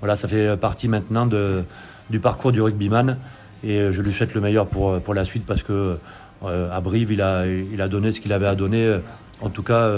voilà, 0.00 0.14
ça 0.14 0.28
fait 0.28 0.58
partie 0.58 0.88
maintenant 0.88 1.26
du 1.26 2.20
parcours 2.20 2.52
du 2.52 2.60
rugbyman. 2.60 3.16
Et 3.64 3.78
euh, 3.78 3.92
je 3.92 4.02
lui 4.02 4.12
souhaite 4.12 4.34
le 4.34 4.40
meilleur 4.40 4.66
pour, 4.66 4.90
euh, 4.90 5.00
pour 5.00 5.14
la 5.14 5.24
suite 5.24 5.44
parce 5.46 5.62
que 5.62 5.98
euh, 6.44 6.70
à 6.70 6.80
Brive, 6.80 7.12
il 7.12 7.22
a, 7.22 7.46
il 7.46 7.80
a 7.80 7.88
donné 7.88 8.12
ce 8.12 8.20
qu'il 8.20 8.32
avait 8.32 8.46
à 8.46 8.54
donner, 8.54 8.98
en 9.40 9.48
tout 9.48 9.62
cas 9.62 9.90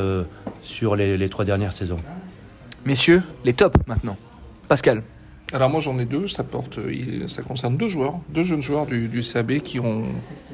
sur 0.62 0.94
les, 0.94 1.16
les 1.16 1.28
trois 1.28 1.44
dernières 1.44 1.72
saisons. 1.72 1.98
Messieurs, 2.86 3.22
les 3.44 3.52
tops 3.52 3.76
maintenant. 3.88 4.16
Pascal. 4.68 5.02
Alors 5.52 5.68
moi 5.68 5.80
j'en 5.80 5.98
ai 5.98 6.04
deux, 6.04 6.28
ça 6.28 6.44
porte, 6.44 6.78
ça 7.26 7.42
concerne 7.42 7.76
deux 7.76 7.88
joueurs, 7.88 8.20
deux 8.28 8.44
jeunes 8.44 8.60
joueurs 8.60 8.86
du, 8.86 9.08
du 9.08 9.22
CAB 9.22 9.58
qui 9.60 9.80
ont 9.80 10.04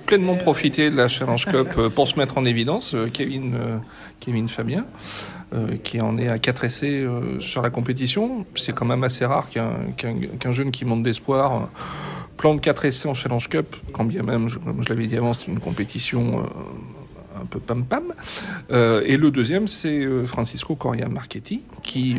pleinement 0.06 0.36
profité 0.36 0.88
de 0.88 0.96
la 0.96 1.08
Challenge 1.08 1.44
Cup 1.46 1.88
pour 1.94 2.08
se 2.08 2.18
mettre 2.18 2.38
en 2.38 2.44
évidence. 2.44 2.96
Kevin, 3.12 3.58
Kevin 4.20 4.48
Fabien, 4.48 4.86
qui 5.82 6.00
en 6.00 6.16
est 6.16 6.28
à 6.28 6.38
4 6.38 6.64
essais 6.64 7.06
sur 7.40 7.60
la 7.60 7.70
compétition. 7.70 8.46
C'est 8.54 8.72
quand 8.72 8.86
même 8.86 9.04
assez 9.04 9.26
rare 9.26 9.48
qu'un 9.50 10.52
jeune 10.52 10.70
qui 10.70 10.84
monte 10.84 11.02
d'espoir 11.02 11.68
Plan 12.36 12.54
de 12.54 12.60
4 12.60 12.84
essais 12.84 13.08
en 13.08 13.14
Challenge 13.14 13.48
Cup, 13.48 13.76
quand 13.92 14.04
bien 14.04 14.22
même, 14.22 14.48
comme 14.50 14.82
je 14.82 14.88
l'avais 14.88 15.06
dit 15.06 15.16
avant, 15.16 15.32
c'est 15.32 15.46
une 15.46 15.60
compétition 15.60 16.40
euh, 16.40 17.40
un 17.40 17.44
peu 17.44 17.60
pam-pam. 17.60 18.12
Euh, 18.72 19.02
et 19.06 19.16
le 19.16 19.30
deuxième, 19.30 19.68
c'est 19.68 20.04
euh, 20.04 20.24
Francisco 20.24 20.74
Coria 20.74 21.08
Marchetti, 21.08 21.62
qui, 21.82 22.18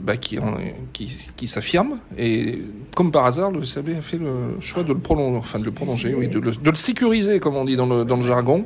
bah, 0.00 0.16
qui, 0.16 1.46
s'affirme. 1.46 1.98
Et 2.16 2.62
comme 2.94 3.10
par 3.10 3.26
hasard, 3.26 3.50
le 3.50 3.60
CAB 3.60 3.90
a 3.98 4.02
fait 4.02 4.18
le 4.18 4.60
choix 4.60 4.84
de 4.84 4.92
le 4.92 4.98
prolonger, 4.98 5.38
enfin 5.38 5.58
de 5.58 5.64
le 5.64 5.72
prolonger, 5.72 6.14
oui, 6.14 6.28
de 6.28 6.38
le, 6.38 6.52
de 6.52 6.76
sécuriser, 6.76 7.40
comme 7.40 7.56
on 7.56 7.64
dit 7.64 7.76
dans 7.76 7.86
le, 7.86 8.22
jargon. 8.22 8.64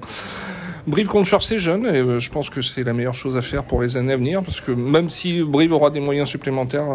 Brive 0.87 1.07
compte 1.07 1.27
sur 1.27 1.45
ses 1.45 1.61
jeunes 1.61 1.87
et 1.87 2.19
je 2.19 2.31
pense 2.33 2.51
que 2.51 2.61
c'est 2.61 2.83
la 2.83 2.93
meilleure 2.93 3.15
chose 3.15 3.37
à 3.37 3.43
faire 3.43 3.63
pour 3.63 3.81
les 3.81 3.97
années 3.97 4.15
à 4.15 4.17
venir 4.17 4.43
parce 4.43 4.61
que 4.61 4.73
même 4.73 5.09
si 5.09 5.41
Brive 5.45 5.73
aura 5.73 5.91
des 5.91 6.01
moyens 6.01 6.29
supplémentaires 6.29 6.89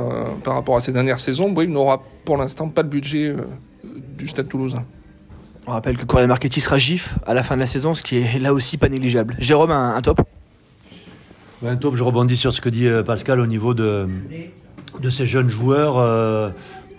par 0.44 0.56
rapport 0.56 0.76
à 0.76 0.82
ces 0.82 0.92
dernières 0.92 1.20
saisons, 1.20 1.50
Brive 1.52 1.70
n'aura 1.70 2.04
pour 2.26 2.36
l'instant 2.36 2.68
pas 2.68 2.82
le 2.82 2.90
budget 2.90 3.34
du 4.18 4.28
Stade 4.28 4.50
Toulousain. 4.50 4.84
On 5.68 5.72
rappelle 5.72 5.98
que 5.98 6.06
Correa 6.06 6.28
Marchetti 6.28 6.62
sera 6.62 6.78
GIF 6.78 7.16
à 7.26 7.34
la 7.34 7.44
fin 7.44 7.56
de 7.56 7.60
la 7.60 7.68
saison, 7.68 7.94
ce 7.94 8.02
qui 8.02 8.18
est 8.18 8.40
là 8.40 8.54
aussi 8.54 8.78
pas 8.78 8.88
négligeable. 8.88 9.36
Jérôme, 9.40 9.72
un, 9.72 10.02
top? 10.02 10.22
Un 11.66 11.76
top, 11.76 11.96
je 11.96 12.04
rebondis 12.04 12.38
sur 12.38 12.54
ce 12.54 12.62
que 12.62 12.70
dit 12.70 12.88
euh, 12.88 13.04
Pascal 13.04 13.42
au 13.42 13.48
niveau 13.48 13.74
de, 13.74 14.08
de 15.02 15.10
ces 15.10 15.26
jeunes 15.26 15.50
joueurs. 15.50 15.98
Euh, 15.98 16.52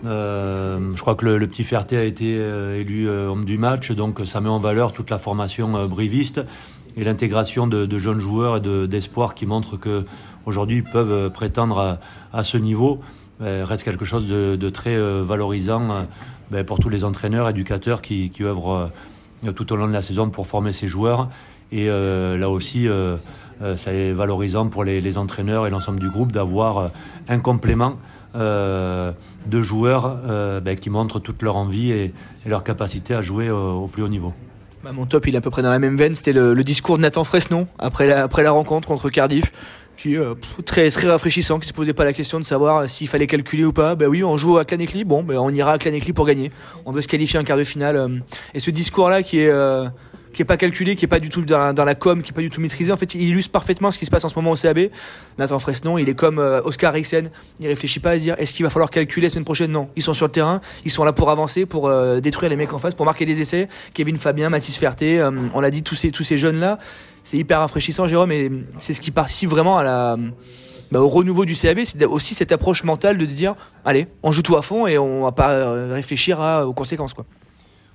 euh, 0.05 0.91
je 0.95 1.01
crois 1.01 1.15
que 1.15 1.25
le, 1.25 1.47
petit 1.47 1.63
Ferté 1.63 1.97
a 1.97 2.03
été 2.03 2.35
élu 2.35 3.09
homme 3.09 3.43
du 3.43 3.57
match, 3.57 3.91
donc 3.91 4.21
ça 4.25 4.39
met 4.39 4.49
en 4.49 4.59
valeur 4.59 4.93
toute 4.93 5.09
la 5.09 5.17
formation 5.17 5.87
briviste 5.87 6.41
et 6.95 7.03
l'intégration 7.03 7.65
de, 7.65 7.97
jeunes 7.97 8.19
joueurs 8.19 8.57
et 8.57 8.87
d'espoir 8.87 9.33
qui 9.33 9.47
montrent 9.47 9.77
que 9.77 10.05
aujourd'hui 10.45 10.77
ils 10.77 10.83
peuvent 10.83 11.31
prétendre 11.31 11.99
à, 12.31 12.43
ce 12.43 12.57
niveau. 12.57 13.01
Reste 13.39 13.83
quelque 13.83 14.05
chose 14.05 14.27
de, 14.27 14.69
très 14.69 14.97
valorisant 15.23 16.07
ben, 16.51 16.65
pour 16.65 16.79
tous 16.79 16.89
les 16.89 17.03
entraîneurs, 17.03 17.47
éducateurs 17.47 18.01
qui, 18.01 18.31
œuvrent 18.41 18.91
euh, 19.45 19.51
tout 19.51 19.71
au 19.71 19.75
long 19.75 19.87
de 19.87 19.93
la 19.93 20.01
saison 20.01 20.29
pour 20.29 20.47
former 20.47 20.73
ces 20.73 20.87
joueurs. 20.87 21.29
Et 21.71 21.89
euh, 21.89 22.37
là 22.37 22.49
aussi, 22.49 22.87
euh, 22.87 23.17
ça 23.75 23.93
est 23.93 24.11
valorisant 24.11 24.67
pour 24.67 24.83
les, 24.83 25.17
entraîneurs 25.17 25.67
et 25.67 25.69
l'ensemble 25.69 25.99
du 25.99 26.09
groupe 26.09 26.31
d'avoir 26.31 26.91
un 27.27 27.39
complément 27.39 27.97
euh, 28.35 29.11
de 29.45 29.61
joueurs 29.61 30.17
ben, 30.61 30.75
qui 30.75 30.89
montrent 30.89 31.19
toute 31.19 31.41
leur 31.41 31.55
envie 31.57 31.91
et, 31.91 32.13
leur 32.45 32.63
capacité 32.63 33.13
à 33.13 33.21
jouer 33.21 33.51
au, 33.51 33.87
plus 33.87 34.01
haut 34.01 34.07
niveau. 34.07 34.33
Bah, 34.83 34.91
mon 34.91 35.05
top, 35.05 35.27
il 35.27 35.35
est 35.35 35.37
à 35.37 35.41
peu 35.41 35.51
près 35.51 35.61
dans 35.61 35.69
la 35.69 35.77
même 35.77 35.97
veine. 35.97 36.15
C'était 36.15 36.33
le, 36.33 36.63
discours 36.63 36.97
de 36.97 37.03
Nathan 37.03 37.23
Fresnon 37.23 37.67
après 37.77 38.07
la 38.07 38.51
rencontre 38.51 38.87
contre 38.87 39.09
Cardiff 39.09 39.51
qui 40.01 40.15
est 40.15 40.17
euh, 40.17 40.35
très 40.65 40.89
très 40.89 41.07
rafraîchissant, 41.07 41.59
qui 41.59 41.67
se 41.67 41.73
posait 41.73 41.93
pas 41.93 42.05
la 42.05 42.13
question 42.13 42.39
de 42.39 42.45
savoir 42.45 42.89
s'il 42.89 43.07
fallait 43.07 43.27
calculer 43.27 43.65
ou 43.65 43.73
pas. 43.73 43.95
Ben 43.95 44.07
oui, 44.07 44.23
on 44.23 44.37
joue 44.37 44.57
à 44.57 44.65
Clanecli, 44.65 45.03
bon, 45.03 45.23
ben 45.23 45.37
on 45.37 45.53
ira 45.53 45.73
à 45.73 45.77
Clanecli 45.77 46.13
pour 46.13 46.25
gagner. 46.25 46.51
On 46.85 46.91
veut 46.91 47.01
se 47.01 47.07
qualifier 47.07 47.39
en 47.39 47.43
quart 47.43 47.57
de 47.57 47.63
finale. 47.63 47.95
Euh, 47.97 48.07
et 48.53 48.59
ce 48.59 48.71
discours-là 48.71 49.23
qui 49.23 49.39
est 49.39 49.49
euh, 49.49 49.85
qui 50.33 50.41
est 50.41 50.45
pas 50.45 50.57
calculé, 50.57 50.95
qui 50.95 51.05
est 51.05 51.07
pas 51.07 51.19
du 51.19 51.29
tout 51.29 51.41
dans, 51.41 51.73
la 51.73 51.95
com, 51.95 52.21
qui 52.21 52.31
est 52.31 52.33
pas 52.33 52.41
du 52.41 52.49
tout 52.49 52.61
maîtrisé. 52.61 52.91
En 52.91 52.97
fait, 52.97 53.15
il 53.15 53.23
illustre 53.23 53.51
parfaitement 53.51 53.91
ce 53.91 53.97
qui 53.97 54.05
se 54.05 54.11
passe 54.11 54.23
en 54.23 54.29
ce 54.29 54.35
moment 54.35 54.51
au 54.51 54.55
CAB. 54.55 54.89
Nathan 55.37 55.59
Fresnon, 55.59 55.97
il 55.97 56.07
est 56.09 56.13
comme 56.13 56.37
Oscar 56.37 56.93
Rixen. 56.93 57.29
Il 57.59 57.67
réfléchit 57.67 57.99
pas 57.99 58.11
à 58.11 58.17
se 58.17 58.23
dire 58.23 58.35
est-ce 58.37 58.53
qu'il 58.53 58.63
va 58.63 58.69
falloir 58.69 58.89
calculer 58.89 59.27
la 59.27 59.31
semaine 59.31 59.45
prochaine? 59.45 59.71
Non, 59.71 59.89
ils 59.95 60.03
sont 60.03 60.13
sur 60.13 60.27
le 60.27 60.31
terrain, 60.31 60.61
ils 60.85 60.91
sont 60.91 61.03
là 61.03 61.13
pour 61.13 61.29
avancer, 61.29 61.65
pour 61.65 61.91
détruire 62.21 62.49
les 62.49 62.55
mecs 62.55 62.73
en 62.73 62.79
face, 62.79 62.93
pour 62.93 63.05
marquer 63.05 63.25
des 63.25 63.41
essais. 63.41 63.67
Kevin 63.93 64.17
Fabien, 64.17 64.49
Mathis 64.49 64.77
Ferté, 64.77 65.27
on 65.53 65.59
l'a 65.61 65.71
dit 65.71 65.83
tous 65.83 65.95
ces 65.95 66.11
tous 66.11 66.23
ces 66.23 66.37
jeunes 66.37 66.59
là, 66.59 66.77
c'est 67.23 67.37
hyper 67.37 67.59
rafraîchissant, 67.59 68.07
Jérôme, 68.07 68.31
et 68.31 68.51
c'est 68.77 68.93
ce 68.93 69.01
qui 69.01 69.11
participe 69.11 69.49
vraiment 69.49 69.83
bah, 70.91 71.01
au 71.01 71.07
renouveau 71.07 71.45
du 71.45 71.55
CAB, 71.55 71.81
c'est 71.85 72.03
aussi 72.05 72.33
cette 72.33 72.51
approche 72.51 72.83
mentale 72.83 73.17
de 73.17 73.27
se 73.27 73.35
dire 73.35 73.55
allez, 73.85 74.07
on 74.23 74.31
joue 74.31 74.41
tout 74.41 74.55
à 74.55 74.63
fond 74.63 74.87
et 74.87 74.97
on 74.97 75.23
va 75.23 75.31
pas 75.31 75.51
euh, 75.51 75.93
réfléchir 75.93 76.39
aux 76.65 76.73
conséquences. 76.73 77.13
Quoi. 77.13 77.25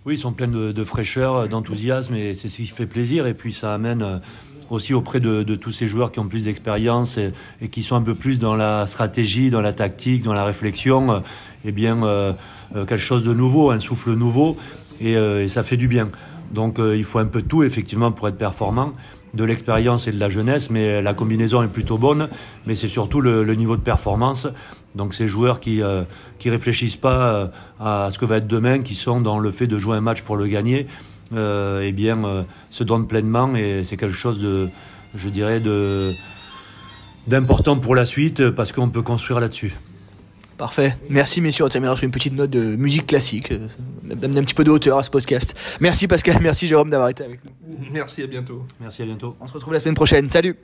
Oui, 0.06 0.16
ils 0.16 0.18
sont 0.18 0.32
pleins 0.32 0.48
de, 0.48 0.84
fraîcheur, 0.84 1.48
d'enthousiasme 1.48 2.14
et 2.14 2.34
c'est 2.34 2.50
ce 2.50 2.56
qui 2.56 2.66
fait 2.66 2.84
plaisir. 2.84 3.26
Et 3.26 3.32
puis 3.32 3.54
ça 3.54 3.72
amène 3.72 4.20
aussi 4.68 4.92
auprès 4.92 5.18
de, 5.18 5.42
tous 5.54 5.72
ces 5.72 5.86
joueurs 5.86 6.12
qui 6.12 6.18
ont 6.20 6.28
plus 6.28 6.44
d'expérience 6.44 7.18
et, 7.18 7.32
qui 7.70 7.82
sont 7.82 7.96
un 7.96 8.02
peu 8.02 8.14
plus 8.14 8.38
dans 8.38 8.54
la 8.54 8.86
stratégie, 8.86 9.48
dans 9.48 9.62
la 9.62 9.72
tactique, 9.72 10.22
dans 10.22 10.34
la 10.34 10.44
réflexion, 10.44 11.22
eh 11.64 11.72
bien 11.72 12.36
quelque 12.74 12.98
chose 12.98 13.24
de 13.24 13.32
nouveau, 13.32 13.70
un 13.70 13.78
souffle 13.78 14.12
nouveau, 14.12 14.58
et, 15.00 15.48
ça 15.48 15.62
fait 15.62 15.78
du 15.78 15.88
bien. 15.88 16.10
Donc 16.52 16.76
il 16.78 17.04
faut 17.04 17.18
un 17.18 17.26
peu 17.26 17.40
tout 17.40 17.62
effectivement 17.62 18.12
pour 18.12 18.28
être 18.28 18.36
performant 18.36 18.92
de 19.34 19.44
l'expérience 19.44 20.06
et 20.06 20.12
de 20.12 20.18
la 20.18 20.28
jeunesse, 20.28 20.70
mais 20.70 21.02
la 21.02 21.14
combinaison 21.14 21.62
est 21.62 21.68
plutôt 21.68 21.98
bonne. 21.98 22.28
Mais 22.66 22.76
c'est 22.76 22.88
surtout 22.88 23.20
le, 23.20 23.42
niveau 23.54 23.76
de 23.76 23.82
performance. 23.82 24.46
Donc 24.94 25.12
ces 25.12 25.26
joueurs 25.26 25.58
qui 25.60 25.82
euh, 25.82 26.04
qui 26.38 26.50
réfléchissent 26.50 26.96
pas 26.96 27.34
euh, 27.34 27.46
à 27.80 28.10
ce 28.10 28.18
que 28.18 28.26
va 28.26 28.36
être 28.36 28.46
demain, 28.46 28.80
qui 28.80 28.94
sont 28.94 29.20
dans 29.20 29.38
le 29.38 29.50
fait 29.50 29.66
de 29.66 29.78
jouer 29.78 29.96
un 29.96 30.00
match 30.00 30.22
pour 30.22 30.36
le 30.36 30.46
gagner, 30.46 30.86
euh, 31.32 31.80
eh 31.82 31.90
bien 31.92 32.22
euh, 32.24 32.42
se 32.70 32.84
donnent 32.84 33.06
pleinement 33.06 33.54
et 33.56 33.82
c'est 33.84 33.96
quelque 33.96 34.14
chose 34.14 34.38
de, 34.40 34.68
je 35.14 35.28
dirais, 35.30 35.62
d'important 37.26 37.78
pour 37.78 37.94
la 37.94 38.04
suite 38.04 38.50
parce 38.50 38.72
qu'on 38.72 38.90
peut 38.90 39.02
construire 39.02 39.40
là-dessus. 39.40 39.74
Parfait. 40.64 40.96
Merci 41.10 41.42
messieurs. 41.42 41.66
On 41.66 41.68
terminera 41.68 41.94
sur 41.94 42.04
une 42.04 42.10
petite 42.10 42.32
note 42.32 42.48
de 42.48 42.74
musique 42.74 43.08
classique. 43.08 43.52
D'amener 44.02 44.38
un 44.38 44.44
petit 44.44 44.54
peu 44.54 44.64
de 44.64 44.70
hauteur 44.70 44.96
à 44.96 45.04
ce 45.04 45.10
podcast. 45.10 45.76
Merci 45.78 46.08
Pascal, 46.08 46.38
merci 46.40 46.66
Jérôme 46.66 46.88
d'avoir 46.88 47.10
été 47.10 47.22
avec 47.22 47.44
nous. 47.44 47.50
Merci, 47.92 48.22
à 48.22 48.26
bientôt. 48.26 48.64
Merci, 48.80 49.02
à 49.02 49.04
bientôt. 49.04 49.36
On 49.42 49.46
se 49.46 49.52
retrouve 49.52 49.74
la 49.74 49.80
semaine 49.80 49.94
prochaine. 49.94 50.30
Salut. 50.30 50.56